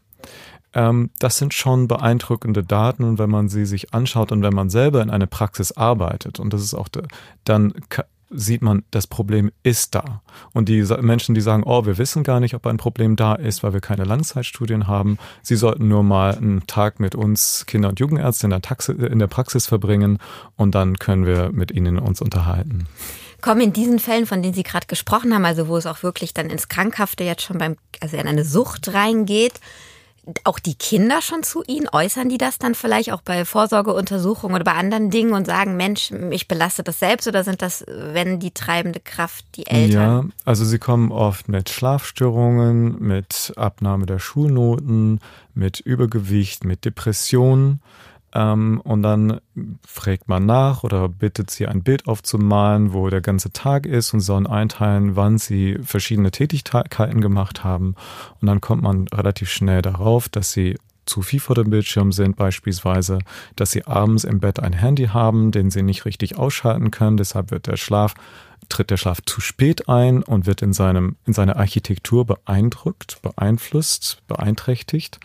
Ähm, 0.76 1.10
das 1.18 1.40
sind 1.40 1.56
schon 1.56 1.88
beeindruckende 1.88 2.64
Daten 2.64 3.04
und 3.04 3.18
wenn 3.18 3.32
man 3.32 3.50
sie 3.50 3.66
sich 3.66 3.96
anschaut 3.96 4.32
und 4.32 4.44
wenn 4.44 4.54
man 4.54 4.70
selber 4.70 5.02
in 5.02 5.10
einer 5.10 5.26
Praxis 5.26 5.72
arbeitet, 5.72 6.40
und 6.40 6.54
das 6.54 6.62
ist 6.62 6.76
auch, 6.76 6.90
dann 7.46 7.74
sieht 8.30 8.62
man, 8.62 8.84
das 8.92 9.08
Problem 9.08 9.52
ist 9.64 9.96
da. 9.96 10.22
Und 10.54 10.70
die 10.70 10.84
Menschen, 11.02 11.36
die 11.36 11.42
sagen, 11.42 11.64
oh, 11.66 11.86
wir 11.86 11.98
wissen 11.98 12.24
gar 12.24 12.40
nicht, 12.40 12.54
ob 12.54 12.68
ein 12.68 12.78
Problem 12.78 13.16
da 13.16 13.36
ist, 13.36 13.64
weil 13.64 13.74
wir 13.74 13.82
keine 13.82 14.04
Langzeitstudien 14.04 14.88
haben, 14.88 15.18
sie 15.42 15.56
sollten 15.56 15.88
nur 15.88 16.04
mal 16.04 16.36
einen 16.36 16.66
Tag 16.68 17.00
mit 17.00 17.16
uns 17.16 17.66
Kinder- 17.66 17.90
und 17.90 18.00
Jugendärzte 18.00 18.46
in 18.46 18.52
der, 18.52 18.62
Taxi 18.62 18.92
in 18.92 19.20
der 19.20 19.28
Praxis 19.28 19.66
verbringen 19.66 20.20
und 20.56 20.76
dann 20.76 21.00
können 21.00 21.26
wir 21.26 21.52
mit 21.52 21.72
ihnen 21.72 21.98
uns 21.98 22.22
unterhalten. 22.22 22.88
Kommen 23.42 23.62
in 23.62 23.74
diesen 23.74 24.00
Fällen, 24.00 24.26
von 24.26 24.42
denen 24.42 24.54
Sie 24.54 24.64
gerade 24.64 24.88
gesprochen 24.88 25.34
haben, 25.34 25.46
also 25.46 25.68
wo 25.68 25.78
es 25.78 25.86
auch 25.86 26.04
wirklich 26.04 26.34
dann 26.34 26.50
ins 26.50 26.68
Krankhafte 26.68 27.24
jetzt 27.24 27.44
schon 27.44 27.58
beim, 27.58 27.78
also 28.02 28.18
in 28.18 28.28
eine 28.28 28.44
Sucht 28.44 28.94
reingeht, 28.94 29.62
auch 30.44 30.60
die 30.60 30.76
Kinder 30.76 31.22
schon 31.22 31.44
zu 31.44 31.64
Ihnen? 31.66 31.88
Äußern 31.92 32.30
die 32.30 32.38
das 32.38 32.60
dann 32.60 32.76
vielleicht 32.76 33.12
auch 33.12 33.22
bei 33.22 33.46
Vorsorgeuntersuchungen 33.46 34.56
oder 34.56 34.64
bei 34.64 34.74
anderen 34.74 35.10
Dingen 35.10 35.34
und 35.34 35.46
sagen, 35.46 35.78
Mensch, 35.78 36.12
ich 36.32 36.48
belaste 36.48 36.84
das 36.84 37.00
selbst 37.00 37.28
oder 37.28 37.44
sind 37.44 37.62
das, 37.62 37.84
wenn 37.88 38.40
die 38.40 38.52
treibende 38.52 39.00
Kraft 39.00 39.46
die 39.56 39.68
Eltern? 39.68 40.28
Ja, 40.28 40.36
also 40.46 40.66
sie 40.66 40.80
kommen 40.80 41.12
oft 41.12 41.50
mit 41.50 41.70
Schlafstörungen, 41.70 43.00
mit 43.00 43.54
Abnahme 43.56 44.06
der 44.06 44.20
Schulnoten, 44.20 45.20
mit 45.54 45.80
Übergewicht, 45.80 46.64
mit 46.64 46.86
Depressionen. 46.86 47.82
Ähm, 48.34 48.82
und 48.84 49.02
dann 49.02 49.40
fragt 49.86 50.28
man 50.28 50.46
nach 50.46 50.84
oder 50.84 51.10
bittet 51.10 51.50
sie 51.50 51.68
ein 51.68 51.84
Bild 51.84 52.08
aufzumalen, 52.08 52.94
wo 52.94 53.10
der 53.10 53.22
ganze 53.22 53.52
Tag 53.52 53.86
ist 53.86 54.14
und 54.14 54.20
sollen 54.20 54.48
einteilen, 54.48 55.16
wann 55.16 55.38
sie 55.38 55.80
verschiedene 55.82 56.32
Tätigkeiten 56.32 57.22
gemacht 57.22 57.64
haben. 57.64 57.96
Und 58.40 58.48
dann 58.48 58.62
kommt 58.62 58.84
man 58.84 59.08
relativ 59.08 59.50
schnell 59.50 59.82
darauf, 59.82 60.30
dass 60.30 60.52
sie 60.52 60.78
zu 61.10 61.24
viel 61.24 61.40
vor 61.40 61.56
dem 61.56 61.72
Bildschirm 61.72 62.12
sind, 62.12 62.36
beispielsweise, 62.36 63.20
dass 63.56 63.72
sie 63.72 63.86
abends 63.86 64.24
im 64.24 64.40
Bett 64.40 64.60
ein 64.60 64.74
Handy 64.74 65.08
haben, 65.08 65.52
den 65.52 65.72
sie 65.72 65.82
nicht 65.82 66.06
richtig 66.06 66.38
ausschalten 66.38 66.92
können. 66.92 67.18
Deshalb 67.18 67.50
wird 67.50 67.66
der 67.66 67.78
Schlaf, 67.78 68.14
tritt 68.70 68.92
der 68.92 68.98
Schlaf 68.98 69.20
zu 69.26 69.42
spät 69.42 69.90
ein 69.90 70.22
und 70.22 70.46
wird 70.46 70.62
in 70.62 70.72
seinem, 70.72 71.16
in 71.26 71.34
seiner 71.34 71.58
Architektur 71.58 72.26
beeindruckt, 72.26 73.24
beeinflusst, 73.24 74.22
beeinträchtigt. 74.28 75.20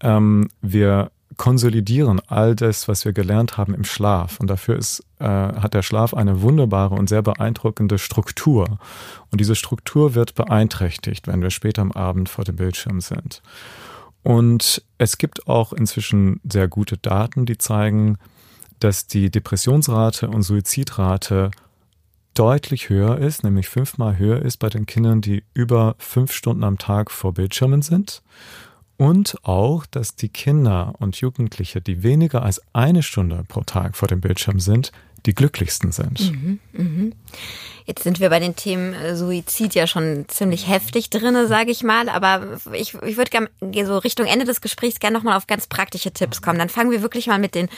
Ähm, 0.00 0.48
wir 0.62 1.10
konsolidieren 1.36 2.20
all 2.26 2.54
das, 2.54 2.88
was 2.88 3.04
wir 3.04 3.12
gelernt 3.12 3.56
haben 3.56 3.74
im 3.74 3.84
Schlaf. 3.84 4.38
Und 4.40 4.48
dafür 4.48 4.76
ist, 4.76 5.04
äh, 5.18 5.24
hat 5.24 5.74
der 5.74 5.82
Schlaf 5.82 6.14
eine 6.14 6.42
wunderbare 6.42 6.94
und 6.94 7.08
sehr 7.08 7.22
beeindruckende 7.22 7.98
Struktur. 7.98 8.78
Und 9.30 9.40
diese 9.40 9.54
Struktur 9.54 10.14
wird 10.14 10.34
beeinträchtigt, 10.34 11.26
wenn 11.26 11.42
wir 11.42 11.50
später 11.50 11.82
am 11.82 11.92
Abend 11.92 12.28
vor 12.28 12.44
dem 12.44 12.56
Bildschirm 12.56 13.00
sind. 13.00 13.42
Und 14.22 14.82
es 14.98 15.18
gibt 15.18 15.46
auch 15.48 15.72
inzwischen 15.72 16.40
sehr 16.50 16.68
gute 16.68 16.96
Daten, 16.96 17.46
die 17.46 17.58
zeigen, 17.58 18.16
dass 18.80 19.06
die 19.06 19.30
Depressionsrate 19.30 20.28
und 20.28 20.42
Suizidrate 20.42 21.50
deutlich 22.34 22.88
höher 22.88 23.18
ist, 23.18 23.44
nämlich 23.44 23.68
fünfmal 23.68 24.18
höher 24.18 24.42
ist 24.42 24.58
bei 24.58 24.68
den 24.68 24.86
Kindern, 24.86 25.20
die 25.20 25.44
über 25.54 25.94
fünf 25.98 26.32
Stunden 26.32 26.64
am 26.64 26.78
Tag 26.78 27.10
vor 27.10 27.34
Bildschirmen 27.34 27.82
sind 27.82 28.22
und 28.96 29.36
auch, 29.42 29.86
dass 29.86 30.16
die 30.16 30.28
Kinder 30.28 30.94
und 30.98 31.16
Jugendliche, 31.16 31.80
die 31.80 32.02
weniger 32.02 32.42
als 32.42 32.60
eine 32.72 33.02
Stunde 33.02 33.44
pro 33.46 33.62
Tag 33.62 33.96
vor 33.96 34.08
dem 34.08 34.20
Bildschirm 34.20 34.60
sind, 34.60 34.92
die 35.26 35.34
glücklichsten 35.34 35.90
sind. 35.90 36.32
Mhm, 36.32 36.60
mh. 36.72 37.12
Jetzt 37.86 38.02
sind 38.02 38.20
wir 38.20 38.30
bei 38.30 38.40
den 38.40 38.56
Themen 38.56 38.94
äh, 38.94 39.16
Suizid 39.16 39.74
ja 39.74 39.86
schon 39.86 40.26
ziemlich 40.28 40.68
heftig 40.68 41.10
drinne, 41.10 41.46
sage 41.46 41.70
ich 41.70 41.82
mal. 41.82 42.08
Aber 42.08 42.58
ich, 42.72 42.94
ich 43.02 43.16
würde 43.16 43.30
gerne 43.30 43.86
so 43.86 43.98
Richtung 43.98 44.26
Ende 44.26 44.44
des 44.44 44.60
Gesprächs 44.60 45.00
gerne 45.00 45.16
nochmal 45.16 45.36
auf 45.36 45.46
ganz 45.46 45.66
praktische 45.66 46.12
Tipps 46.12 46.40
kommen. 46.40 46.58
Dann 46.58 46.68
fangen 46.68 46.90
wir 46.90 47.02
wirklich 47.02 47.26
mal 47.26 47.38
mit 47.38 47.54
den 47.54 47.68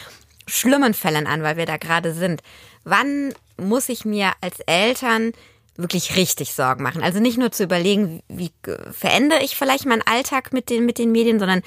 schlimmen 0.46 0.94
Fällen 0.94 1.26
an, 1.26 1.42
weil 1.42 1.56
wir 1.56 1.66
da 1.66 1.76
gerade 1.76 2.14
sind. 2.14 2.42
Wann 2.84 3.32
muss 3.56 3.88
ich 3.88 4.04
mir 4.04 4.32
als 4.40 4.60
Eltern 4.60 5.32
wirklich 5.78 6.16
richtig 6.16 6.54
Sorgen 6.54 6.82
machen. 6.82 7.02
Also 7.02 7.20
nicht 7.20 7.38
nur 7.38 7.52
zu 7.52 7.64
überlegen, 7.64 8.22
wie 8.28 8.50
verändere 8.90 9.42
ich 9.42 9.56
vielleicht 9.56 9.86
meinen 9.86 10.02
Alltag 10.02 10.52
mit 10.52 10.70
den, 10.70 10.86
mit 10.86 10.98
den 10.98 11.12
Medien, 11.12 11.38
sondern 11.38 11.62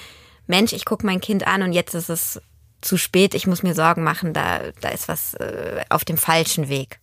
Mensch, 0.48 0.74
ich 0.74 0.86
gucke 0.86 1.06
mein 1.06 1.22
Kind 1.22 1.45
an 1.48 1.62
und 1.62 1.74
jetzt 1.74 1.93
ist 1.93 2.10
es 2.10 2.41
zu 2.82 2.98
spät, 2.98 3.34
ich 3.36 3.45
muss 3.45 3.63
mir 3.63 3.76
Sorgen 3.76 4.04
machen, 4.04 4.34
da, 4.34 4.60
da 4.82 4.89
ist 4.89 5.08
was 5.08 5.34
äh, 5.36 5.82
auf 5.89 6.06
dem 6.06 6.17
falschen 6.17 6.69
Weg. 6.69 7.00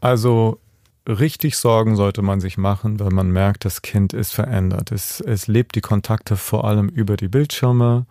Also 0.00 0.58
richtig 1.06 1.56
Sorgen 1.56 1.96
sollte 1.96 2.22
man 2.22 2.40
sich 2.40 2.56
machen, 2.56 2.98
weil 3.00 3.10
man 3.10 3.30
merkt, 3.30 3.64
das 3.64 3.82
Kind 3.82 4.12
ist 4.12 4.32
verändert. 4.32 4.92
Es, 4.92 5.20
es 5.20 5.46
lebt 5.46 5.74
die 5.74 5.80
Kontakte 5.80 6.36
vor 6.36 6.64
allem 6.64 6.88
über 6.88 7.16
die 7.16 7.28
Bildschirme. 7.28 8.06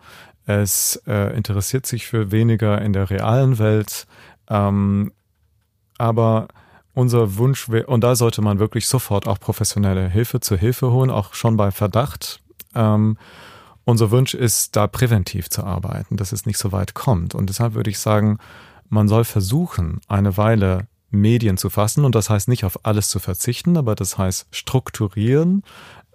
Es 0.46 1.02
äh, 1.06 1.36
interessiert 1.36 1.86
sich 1.86 2.06
für 2.06 2.30
weniger 2.30 2.80
in 2.80 2.92
der 2.92 3.10
realen 3.10 3.58
Welt. 3.58 4.06
Ähm, 4.48 5.12
aber 5.98 6.48
unser 6.94 7.36
Wunsch 7.36 7.68
wäre, 7.68 7.86
und 7.86 8.02
da 8.02 8.16
sollte 8.16 8.42
man 8.42 8.58
wirklich 8.58 8.86
sofort 8.86 9.26
auch 9.26 9.38
professionelle 9.38 10.08
Hilfe 10.08 10.40
zur 10.40 10.58
Hilfe 10.58 10.90
holen, 10.90 11.10
auch 11.10 11.34
schon 11.34 11.56
bei 11.56 11.70
Verdacht. 11.70 12.40
Ähm, 12.74 13.16
unser 13.84 14.10
Wunsch 14.10 14.34
ist, 14.34 14.76
da 14.76 14.86
präventiv 14.86 15.50
zu 15.50 15.64
arbeiten, 15.64 16.16
dass 16.16 16.32
es 16.32 16.46
nicht 16.46 16.58
so 16.58 16.72
weit 16.72 16.94
kommt. 16.94 17.34
Und 17.34 17.48
deshalb 17.48 17.74
würde 17.74 17.90
ich 17.90 17.98
sagen, 17.98 18.38
man 18.88 19.08
soll 19.08 19.24
versuchen, 19.24 20.00
eine 20.08 20.36
Weile 20.36 20.86
Medien 21.10 21.56
zu 21.56 21.70
fassen 21.70 22.04
und 22.04 22.14
das 22.14 22.30
heißt 22.30 22.48
nicht 22.48 22.64
auf 22.64 22.84
alles 22.84 23.08
zu 23.08 23.18
verzichten, 23.18 23.76
aber 23.76 23.94
das 23.94 24.16
heißt 24.16 24.46
strukturieren, 24.52 25.62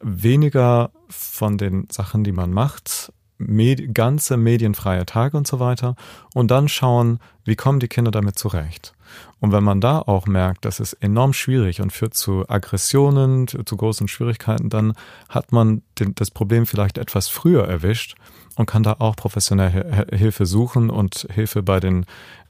weniger 0.01 0.91
von 1.09 1.57
den 1.57 1.87
Sachen, 1.91 2.23
die 2.23 2.31
man 2.31 2.51
macht, 2.51 3.11
med 3.37 3.93
ganze 3.93 4.37
medienfreie 4.37 5.05
Tage 5.05 5.37
und 5.37 5.47
so 5.47 5.59
weiter 5.59 5.95
und 6.33 6.51
dann 6.51 6.67
schauen, 6.67 7.19
wie 7.43 7.55
kommen 7.55 7.79
die 7.79 7.87
Kinder 7.87 8.11
damit 8.11 8.39
zurecht. 8.39 8.93
Und 9.39 9.51
wenn 9.51 9.63
man 9.63 9.81
da 9.81 9.99
auch 9.99 10.25
merkt, 10.25 10.65
das 10.65 10.79
ist 10.79 10.93
enorm 10.93 11.33
schwierig 11.33 11.81
und 11.81 11.91
führt 11.91 12.15
zu 12.15 12.49
Aggressionen, 12.49 13.47
zu 13.47 13.77
großen 13.77 14.07
Schwierigkeiten, 14.07 14.69
dann 14.69 14.93
hat 15.29 15.51
man 15.51 15.83
den, 15.99 16.15
das 16.15 16.31
Problem 16.31 16.65
vielleicht 16.65 16.97
etwas 16.97 17.27
früher 17.27 17.67
erwischt 17.67 18.15
und 18.55 18.65
kann 18.65 18.83
da 18.83 18.95
auch 18.99 19.15
professionelle 19.15 20.07
Hilfe 20.11 20.45
suchen 20.45 20.89
und 20.89 21.27
Hilfe 21.31 21.61
bei 21.61 21.79
den 21.79 22.05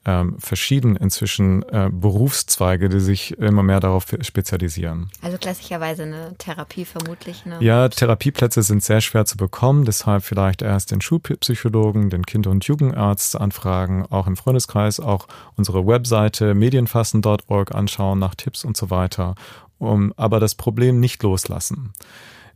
ähm, 0.05 0.37
verschieden 0.39 0.95
inzwischen 0.95 1.63
äh, 1.63 1.89
Berufszweige, 1.91 2.89
die 2.89 2.99
sich 2.99 3.37
immer 3.37 3.63
mehr 3.63 3.79
darauf 3.79 4.05
spezialisieren. 4.21 5.09
Also 5.21 5.37
klassischerweise 5.37 6.03
eine 6.03 6.35
Therapie 6.37 6.85
vermutlich. 6.85 7.45
Ne? 7.45 7.57
Ja, 7.59 7.89
Therapieplätze 7.89 8.61
sind 8.61 8.83
sehr 8.83 9.01
schwer 9.01 9.25
zu 9.25 9.37
bekommen, 9.37 9.85
deshalb 9.85 10.23
vielleicht 10.23 10.61
erst 10.61 10.91
den 10.91 11.01
Schulpsychologen, 11.01 12.09
den 12.09 12.25
Kinder- 12.25 12.51
und 12.51 12.65
Jugendarzt 12.65 13.35
anfragen, 13.35 14.05
auch 14.09 14.27
im 14.27 14.37
Freundeskreis, 14.37 14.99
auch 14.99 15.27
unsere 15.55 15.85
Webseite 15.87 16.53
medienfassen.org 16.53 17.73
anschauen 17.73 18.19
nach 18.19 18.35
Tipps 18.35 18.63
und 18.63 18.77
so 18.77 18.89
weiter, 18.89 19.35
um 19.79 20.13
aber 20.17 20.39
das 20.39 20.55
Problem 20.55 20.99
nicht 20.99 21.23
loslassen 21.23 21.93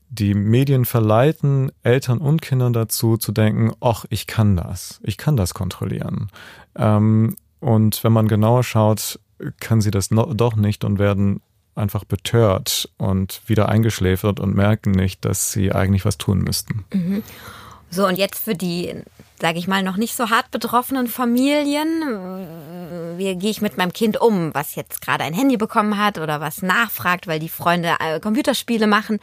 die 0.09 0.33
Medien 0.33 0.85
verleiten 0.85 1.71
Eltern 1.83 2.17
und 2.17 2.41
Kindern 2.41 2.73
dazu 2.73 3.17
zu 3.17 3.31
denken, 3.31 3.73
ach, 3.79 4.05
ich 4.09 4.27
kann 4.27 4.57
das, 4.57 4.99
ich 5.03 5.17
kann 5.17 5.37
das 5.37 5.53
kontrollieren. 5.53 6.29
Ähm, 6.75 7.35
und 7.59 8.03
wenn 8.03 8.13
man 8.13 8.27
genauer 8.27 8.63
schaut, 8.63 9.19
kann 9.59 9.81
sie 9.81 9.91
das 9.91 10.11
no 10.11 10.33
doch 10.33 10.55
nicht 10.55 10.83
und 10.83 10.99
werden 10.99 11.41
einfach 11.75 12.03
betört 12.03 12.89
und 12.97 13.41
wieder 13.45 13.69
eingeschläfert 13.69 14.39
und 14.39 14.55
merken 14.55 14.91
nicht, 14.91 15.23
dass 15.25 15.51
sie 15.51 15.71
eigentlich 15.71 16.05
was 16.05 16.17
tun 16.17 16.39
müssten. 16.39 16.85
Mhm. 16.93 17.23
So, 17.91 18.05
und 18.05 18.17
jetzt 18.17 18.43
für 18.43 18.53
die, 18.53 18.93
sage 19.39 19.57
ich 19.57 19.67
mal, 19.67 19.81
noch 19.81 19.97
nicht 19.97 20.15
so 20.15 20.29
hart 20.29 20.51
betroffenen 20.51 21.07
Familien, 21.07 22.03
wie 23.17 23.35
gehe 23.35 23.49
ich 23.49 23.61
mit 23.61 23.77
meinem 23.77 23.93
Kind 23.93 24.19
um, 24.19 24.53
was 24.53 24.75
jetzt 24.75 25.01
gerade 25.01 25.23
ein 25.23 25.33
Handy 25.33 25.57
bekommen 25.57 25.97
hat 25.97 26.19
oder 26.19 26.41
was 26.41 26.61
nachfragt, 26.61 27.27
weil 27.27 27.39
die 27.39 27.49
Freunde 27.49 27.95
äh, 27.99 28.19
Computerspiele 28.19 28.85
machen 28.85 29.19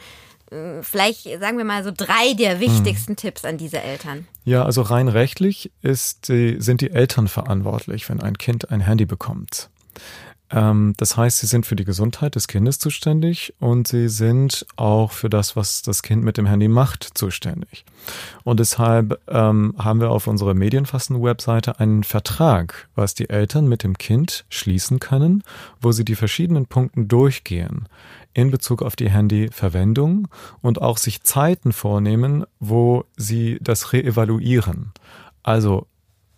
vielleicht 0.81 1.23
sagen 1.39 1.57
wir 1.57 1.65
mal 1.65 1.83
so 1.83 1.91
drei 1.95 2.33
der 2.33 2.59
wichtigsten 2.59 3.11
hm. 3.11 3.17
Tipps 3.17 3.45
an 3.45 3.57
diese 3.57 3.81
Eltern. 3.81 4.27
Ja, 4.45 4.63
also 4.63 4.81
rein 4.81 5.07
rechtlich 5.07 5.71
ist 5.81 6.27
sind 6.27 6.81
die 6.81 6.91
Eltern 6.91 7.27
verantwortlich, 7.27 8.07
wenn 8.09 8.21
ein 8.21 8.37
Kind 8.37 8.71
ein 8.71 8.81
Handy 8.81 9.05
bekommt. 9.05 9.69
Ähm, 10.49 10.93
das 10.97 11.17
heißt, 11.17 11.39
sie 11.39 11.47
sind 11.47 11.65
für 11.65 11.75
die 11.75 11.83
Gesundheit 11.83 12.35
des 12.35 12.47
Kindes 12.47 12.79
zuständig 12.79 13.53
und 13.59 13.87
sie 13.87 14.07
sind 14.07 14.65
auch 14.77 15.11
für 15.11 15.29
das, 15.29 15.55
was 15.55 15.81
das 15.81 16.03
Kind 16.03 16.23
mit 16.23 16.37
dem 16.37 16.45
Handy 16.45 16.67
macht, 16.67 17.03
zuständig. 17.17 17.83
Und 18.43 18.59
deshalb 18.59 19.19
ähm, 19.27 19.75
haben 19.77 19.99
wir 19.99 20.09
auf 20.09 20.27
unserer 20.27 20.53
Medienfassen-Webseite 20.53 21.79
einen 21.79 22.03
Vertrag, 22.03 22.87
was 22.95 23.13
die 23.13 23.29
Eltern 23.29 23.67
mit 23.67 23.83
dem 23.83 23.97
Kind 23.97 24.45
schließen 24.49 24.99
können, 24.99 25.43
wo 25.81 25.91
sie 25.91 26.05
die 26.05 26.15
verschiedenen 26.15 26.65
Punkte 26.65 27.03
durchgehen 27.03 27.87
in 28.37 28.51
Bezug 28.51 28.83
auf 28.83 28.95
die 28.95 29.09
Handyverwendung 29.09 30.27
und 30.61 30.79
auch 30.79 30.97
sich 30.97 31.23
Zeiten 31.23 31.73
vornehmen, 31.73 32.45
wo 32.59 33.03
sie 33.17 33.57
das 33.61 33.93
reevaluieren. 33.93 34.93
Also 35.41 35.87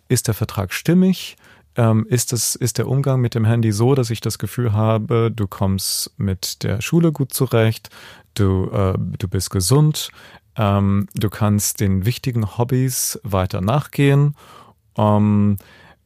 ist 0.08 0.26
der 0.26 0.32
Vertrag 0.32 0.72
stimmig? 0.72 1.36
Ähm, 1.76 2.06
ist, 2.08 2.32
es, 2.32 2.54
ist 2.56 2.78
der 2.78 2.88
Umgang 2.88 3.20
mit 3.20 3.34
dem 3.34 3.44
Handy 3.44 3.70
so, 3.70 3.94
dass 3.94 4.08
ich 4.08 4.22
das 4.22 4.38
Gefühl 4.38 4.72
habe, 4.72 5.30
du 5.30 5.46
kommst 5.46 6.14
mit 6.16 6.62
der 6.62 6.80
Schule 6.80 7.12
gut 7.12 7.34
zurecht, 7.34 7.90
du, 8.32 8.70
äh, 8.72 8.94
du 8.96 9.28
bist 9.28 9.50
gesund, 9.50 10.10
ähm, 10.56 11.06
du 11.14 11.28
kannst 11.28 11.80
den 11.80 12.06
wichtigen 12.06 12.56
Hobbys 12.56 13.20
weiter 13.24 13.60
nachgehen. 13.60 14.36
Ähm, 14.96 15.58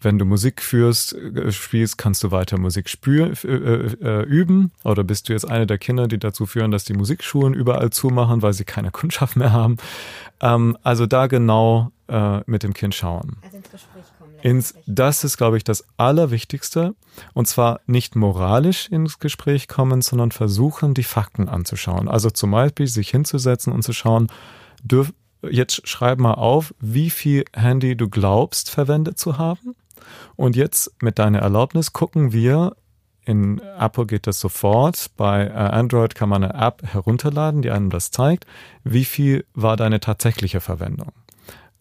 wenn 0.04 0.18
du 0.18 0.24
Musik 0.24 0.62
führst, 0.62 1.14
äh, 1.14 1.50
spielst, 1.50 1.98
kannst 1.98 2.22
du 2.22 2.30
weiter 2.30 2.58
Musik 2.58 2.88
spür, 2.88 3.32
äh, 3.44 3.48
äh, 3.48 4.22
üben? 4.24 4.72
Oder 4.84 5.02
bist 5.04 5.28
du 5.28 5.32
jetzt 5.32 5.48
eine 5.48 5.66
der 5.66 5.78
Kinder, 5.78 6.06
die 6.06 6.18
dazu 6.18 6.46
führen, 6.46 6.70
dass 6.70 6.84
die 6.84 6.94
Musikschulen 6.94 7.54
überall 7.54 7.90
zumachen, 7.90 8.42
weil 8.42 8.52
sie 8.52 8.64
keine 8.64 8.90
Kundschaft 8.92 9.36
mehr 9.36 9.52
haben? 9.52 9.78
Ähm, 10.40 10.76
also 10.82 11.06
da 11.06 11.26
genau 11.26 11.90
äh, 12.08 12.40
mit 12.46 12.62
dem 12.62 12.74
Kind 12.74 12.94
schauen. 12.94 13.36
Also 13.42 13.56
ins 13.56 13.70
Gespräch 13.70 14.04
kommen. 14.18 14.32
Ins, 14.42 14.74
das 14.86 15.24
ist, 15.24 15.38
glaube 15.38 15.56
ich, 15.56 15.64
das 15.64 15.84
Allerwichtigste. 15.96 16.94
Und 17.32 17.48
zwar 17.48 17.80
nicht 17.86 18.14
moralisch 18.16 18.88
ins 18.88 19.18
Gespräch 19.18 19.68
kommen, 19.68 20.02
sondern 20.02 20.32
versuchen, 20.32 20.94
die 20.94 21.04
Fakten 21.04 21.48
anzuschauen. 21.48 22.08
Also 22.08 22.30
zum 22.30 22.50
Beispiel 22.50 22.86
sich 22.86 23.08
hinzusetzen 23.08 23.72
und 23.72 23.82
zu 23.82 23.92
schauen, 23.92 24.28
dürf, 24.82 25.12
jetzt 25.48 25.86
schreib 25.88 26.18
mal 26.18 26.34
auf, 26.34 26.74
wie 26.80 27.10
viel 27.10 27.44
Handy 27.54 27.96
du 27.96 28.08
glaubst 28.08 28.70
verwendet 28.70 29.18
zu 29.18 29.38
haben 29.38 29.74
und 30.36 30.56
jetzt 30.56 30.92
mit 31.02 31.18
deiner 31.18 31.40
Erlaubnis 31.40 31.92
gucken 31.92 32.32
wir, 32.32 32.76
in 33.24 33.60
Apple 33.78 34.06
geht 34.06 34.26
das 34.26 34.38
sofort. 34.38 35.10
Bei 35.16 35.46
äh, 35.46 35.52
Android 35.52 36.14
kann 36.14 36.28
man 36.28 36.44
eine 36.44 36.54
App 36.54 36.82
herunterladen, 36.84 37.62
die 37.62 37.70
einem 37.70 37.90
das 37.90 38.10
zeigt. 38.10 38.46
Wie 38.82 39.04
viel 39.04 39.46
war 39.54 39.76
deine 39.76 40.00
tatsächliche 40.00 40.60
Verwendung? 40.60 41.12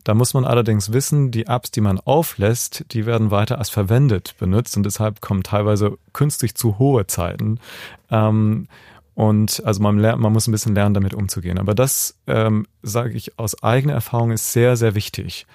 Da 0.03 0.13
muss 0.13 0.33
man 0.33 0.45
allerdings 0.45 0.91
wissen, 0.91 1.31
die 1.31 1.45
Apps, 1.45 1.71
die 1.71 1.81
man 1.81 1.99
auflässt, 1.99 2.85
die 2.91 3.05
werden 3.05 3.31
weiter 3.31 3.57
als 3.57 3.69
verwendet 3.69 4.35
benutzt 4.37 4.75
und 4.75 4.83
deshalb 4.83 5.21
kommen 5.21 5.43
teilweise 5.43 5.97
künstlich 6.11 6.55
zu 6.55 6.77
hohe 6.77 7.07
Zeiten. 7.07 7.59
Ähm, 8.11 8.67
und 9.15 9.61
also 9.63 9.81
man 9.81 9.99
lernt, 9.99 10.19
man 10.19 10.33
muss 10.33 10.47
ein 10.47 10.51
bisschen 10.51 10.75
lernen, 10.75 10.95
damit 10.95 11.13
umzugehen. 11.13 11.59
Aber 11.59 11.75
das, 11.75 12.17
ähm, 12.27 12.65
sage 12.81 13.13
ich 13.13 13.37
aus 13.37 13.61
eigener 13.63 13.93
Erfahrung, 13.93 14.31
ist 14.31 14.51
sehr, 14.51 14.75
sehr 14.75 14.95
wichtig. 14.95 15.45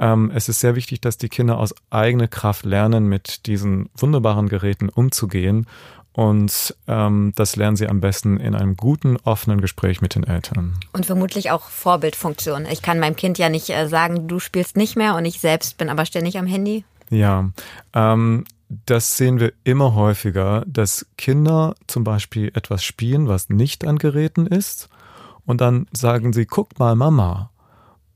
Ähm, 0.00 0.32
es 0.34 0.48
ist 0.48 0.60
sehr 0.60 0.74
wichtig, 0.74 1.02
dass 1.02 1.18
die 1.18 1.28
Kinder 1.28 1.58
aus 1.58 1.74
eigener 1.90 2.26
Kraft 2.26 2.64
lernen, 2.64 3.06
mit 3.06 3.46
diesen 3.46 3.90
wunderbaren 3.94 4.48
Geräten 4.48 4.88
umzugehen. 4.88 5.66
Und 6.12 6.74
ähm, 6.88 7.32
das 7.36 7.54
lernen 7.54 7.76
sie 7.76 7.86
am 7.86 8.00
besten 8.00 8.38
in 8.38 8.54
einem 8.56 8.76
guten, 8.76 9.16
offenen 9.18 9.60
Gespräch 9.60 10.00
mit 10.00 10.16
den 10.16 10.24
Eltern. 10.24 10.74
Und 10.92 11.06
vermutlich 11.06 11.50
auch 11.50 11.68
Vorbildfunktion. 11.68 12.66
Ich 12.66 12.82
kann 12.82 12.98
meinem 12.98 13.14
Kind 13.14 13.38
ja 13.38 13.48
nicht 13.48 13.70
äh, 13.70 13.86
sagen, 13.88 14.26
du 14.26 14.40
spielst 14.40 14.76
nicht 14.76 14.96
mehr 14.96 15.14
und 15.14 15.24
ich 15.24 15.38
selbst 15.38 15.78
bin 15.78 15.88
aber 15.88 16.06
ständig 16.06 16.38
am 16.38 16.46
Handy. 16.46 16.84
Ja, 17.10 17.50
ähm, 17.94 18.44
das 18.86 19.16
sehen 19.16 19.38
wir 19.38 19.52
immer 19.64 19.94
häufiger, 19.94 20.64
dass 20.66 21.06
Kinder 21.18 21.74
zum 21.86 22.04
Beispiel 22.04 22.50
etwas 22.54 22.82
spielen, 22.82 23.28
was 23.28 23.50
nicht 23.50 23.84
an 23.84 23.98
Geräten 23.98 24.46
ist. 24.46 24.88
Und 25.44 25.60
dann 25.60 25.86
sagen 25.92 26.32
sie, 26.32 26.46
guck 26.46 26.78
mal, 26.78 26.96
Mama. 26.96 27.50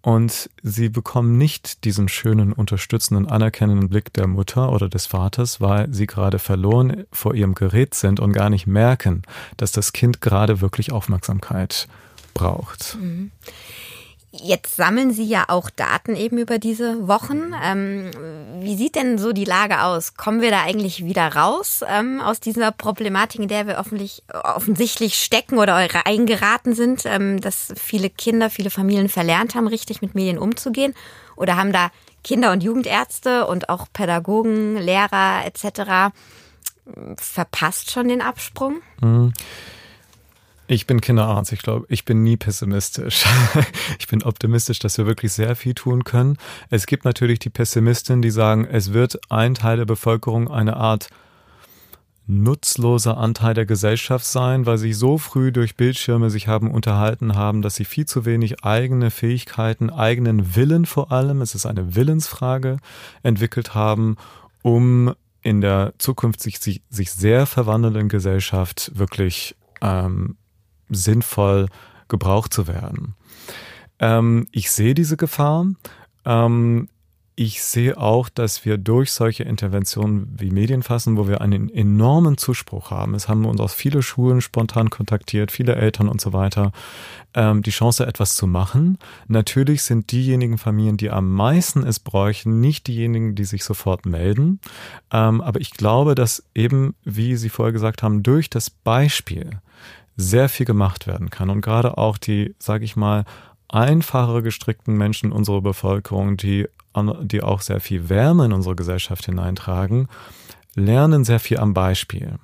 Und 0.04 0.50
sie 0.62 0.90
bekommen 0.90 1.38
nicht 1.38 1.86
diesen 1.86 2.10
schönen, 2.10 2.52
unterstützenden, 2.52 3.26
anerkennenden 3.26 3.88
Blick 3.88 4.12
der 4.12 4.26
Mutter 4.26 4.70
oder 4.70 4.90
des 4.90 5.06
Vaters, 5.06 5.62
weil 5.62 5.90
sie 5.94 6.06
gerade 6.06 6.38
verloren 6.38 7.06
vor 7.10 7.34
ihrem 7.34 7.54
Gerät 7.54 7.94
sind 7.94 8.20
und 8.20 8.34
gar 8.34 8.50
nicht 8.50 8.66
merken, 8.66 9.22
dass 9.56 9.72
das 9.72 9.94
Kind 9.94 10.20
gerade 10.20 10.60
wirklich 10.60 10.92
Aufmerksamkeit 10.92 11.88
braucht. 12.34 12.98
Mhm. 13.00 13.30
Jetzt 14.42 14.74
sammeln 14.74 15.12
Sie 15.12 15.24
ja 15.24 15.44
auch 15.46 15.70
Daten 15.70 16.16
eben 16.16 16.38
über 16.38 16.58
diese 16.58 17.06
Wochen. 17.06 17.52
Ähm, 17.62 18.10
wie 18.60 18.74
sieht 18.74 18.96
denn 18.96 19.16
so 19.16 19.32
die 19.32 19.44
Lage 19.44 19.82
aus? 19.82 20.16
Kommen 20.16 20.40
wir 20.40 20.50
da 20.50 20.62
eigentlich 20.62 21.04
wieder 21.04 21.36
raus 21.36 21.84
ähm, 21.88 22.20
aus 22.20 22.40
dieser 22.40 22.72
Problematik, 22.72 23.40
in 23.40 23.48
der 23.48 23.68
wir 23.68 23.78
offensichtlich 23.78 25.14
stecken 25.14 25.58
oder 25.58 25.76
eingeraten 26.04 26.74
sind, 26.74 27.02
ähm, 27.04 27.40
dass 27.40 27.72
viele 27.76 28.10
Kinder, 28.10 28.50
viele 28.50 28.70
Familien 28.70 29.08
verlernt 29.08 29.54
haben, 29.54 29.68
richtig 29.68 30.02
mit 30.02 30.16
Medien 30.16 30.38
umzugehen? 30.38 30.94
Oder 31.36 31.56
haben 31.56 31.72
da 31.72 31.90
Kinder- 32.24 32.50
und 32.50 32.64
Jugendärzte 32.64 33.46
und 33.46 33.68
auch 33.68 33.86
Pädagogen, 33.92 34.76
Lehrer 34.76 35.44
etc. 35.44 36.12
verpasst 37.16 37.92
schon 37.92 38.08
den 38.08 38.20
Absprung? 38.20 38.80
Mhm. 39.00 39.32
Ich 40.66 40.86
bin 40.86 41.00
Kinderarzt. 41.00 41.52
Ich 41.52 41.60
glaube, 41.60 41.84
ich 41.88 42.04
bin 42.04 42.22
nie 42.22 42.36
pessimistisch. 42.36 43.24
ich 43.98 44.08
bin 44.08 44.22
optimistisch, 44.22 44.78
dass 44.78 44.96
wir 44.96 45.06
wirklich 45.06 45.32
sehr 45.32 45.56
viel 45.56 45.74
tun 45.74 46.04
können. 46.04 46.38
Es 46.70 46.86
gibt 46.86 47.04
natürlich 47.04 47.38
die 47.38 47.50
Pessimistin, 47.50 48.22
die 48.22 48.30
sagen, 48.30 48.64
es 48.64 48.92
wird 48.92 49.20
ein 49.30 49.54
Teil 49.54 49.76
der 49.76 49.84
Bevölkerung 49.84 50.50
eine 50.50 50.76
Art 50.76 51.08
nutzloser 52.26 53.18
Anteil 53.18 53.52
der 53.52 53.66
Gesellschaft 53.66 54.24
sein, 54.24 54.64
weil 54.64 54.78
sie 54.78 54.94
so 54.94 55.18
früh 55.18 55.52
durch 55.52 55.76
Bildschirme 55.76 56.30
sich 56.30 56.48
haben 56.48 56.70
unterhalten 56.70 57.34
haben, 57.34 57.60
dass 57.60 57.74
sie 57.74 57.84
viel 57.84 58.06
zu 58.06 58.24
wenig 58.24 58.64
eigene 58.64 59.10
Fähigkeiten, 59.10 59.90
eigenen 59.90 60.56
Willen 60.56 60.86
vor 60.86 61.12
allem, 61.12 61.42
es 61.42 61.54
ist 61.54 61.66
eine 61.66 61.94
Willensfrage, 61.94 62.78
entwickelt 63.22 63.74
haben, 63.74 64.16
um 64.62 65.14
in 65.42 65.60
der 65.60 65.92
Zukunft 65.98 66.40
sich, 66.40 66.58
sich, 66.60 66.80
sich 66.88 67.12
sehr 67.12 67.44
verwandelnden 67.44 68.08
Gesellschaft 68.08 68.92
wirklich 68.94 69.54
ähm, 69.82 70.36
sinnvoll 70.88 71.68
gebraucht 72.08 72.52
zu 72.52 72.66
werden. 72.66 73.14
Ähm, 73.98 74.46
ich 74.52 74.70
sehe 74.70 74.94
diese 74.94 75.16
Gefahr. 75.16 75.66
Ähm, 76.24 76.88
ich 77.36 77.62
sehe 77.62 77.98
auch, 77.98 78.28
dass 78.28 78.64
wir 78.64 78.78
durch 78.78 79.10
solche 79.10 79.42
Interventionen 79.42 80.32
wie 80.38 80.52
Medienfassen, 80.52 81.16
wo 81.16 81.26
wir 81.26 81.40
einen 81.40 81.68
enormen 81.68 82.38
Zuspruch 82.38 82.92
haben, 82.92 83.14
es 83.14 83.28
haben 83.28 83.44
uns 83.44 83.60
aus 83.60 83.74
viele 83.74 84.02
Schulen 84.02 84.40
spontan 84.40 84.88
kontaktiert, 84.88 85.50
viele 85.50 85.74
Eltern 85.74 86.08
und 86.08 86.20
so 86.20 86.32
weiter, 86.32 86.70
ähm, 87.34 87.62
die 87.62 87.72
Chance 87.72 88.06
etwas 88.06 88.36
zu 88.36 88.46
machen. 88.46 88.98
Natürlich 89.26 89.82
sind 89.82 90.12
diejenigen 90.12 90.58
Familien, 90.58 90.96
die 90.96 91.10
am 91.10 91.32
meisten 91.32 91.84
es 91.84 91.98
bräuchten, 91.98 92.60
nicht 92.60 92.86
diejenigen, 92.86 93.34
die 93.34 93.44
sich 93.44 93.64
sofort 93.64 94.06
melden. 94.06 94.60
Ähm, 95.12 95.40
aber 95.40 95.60
ich 95.60 95.72
glaube, 95.72 96.14
dass 96.14 96.44
eben, 96.54 96.94
wie 97.02 97.34
Sie 97.34 97.48
vorher 97.48 97.72
gesagt 97.72 98.04
haben, 98.04 98.22
durch 98.22 98.48
das 98.48 98.70
Beispiel 98.70 99.58
sehr 100.16 100.48
viel 100.48 100.66
gemacht 100.66 101.06
werden 101.06 101.30
kann 101.30 101.50
und 101.50 101.60
gerade 101.60 101.98
auch 101.98 102.18
die, 102.18 102.54
sage 102.58 102.84
ich 102.84 102.96
mal, 102.96 103.24
einfacher 103.68 104.42
gestrickten 104.42 104.96
Menschen 104.96 105.32
unserer 105.32 105.60
Bevölkerung, 105.60 106.36
die, 106.36 106.66
die 107.22 107.42
auch 107.42 107.60
sehr 107.60 107.80
viel 107.80 108.08
Wärme 108.08 108.46
in 108.46 108.52
unsere 108.52 108.76
Gesellschaft 108.76 109.26
hineintragen, 109.26 110.08
lernen 110.74 111.24
sehr 111.24 111.40
viel 111.40 111.58
am 111.58 111.74
Beispiel. 111.74 112.38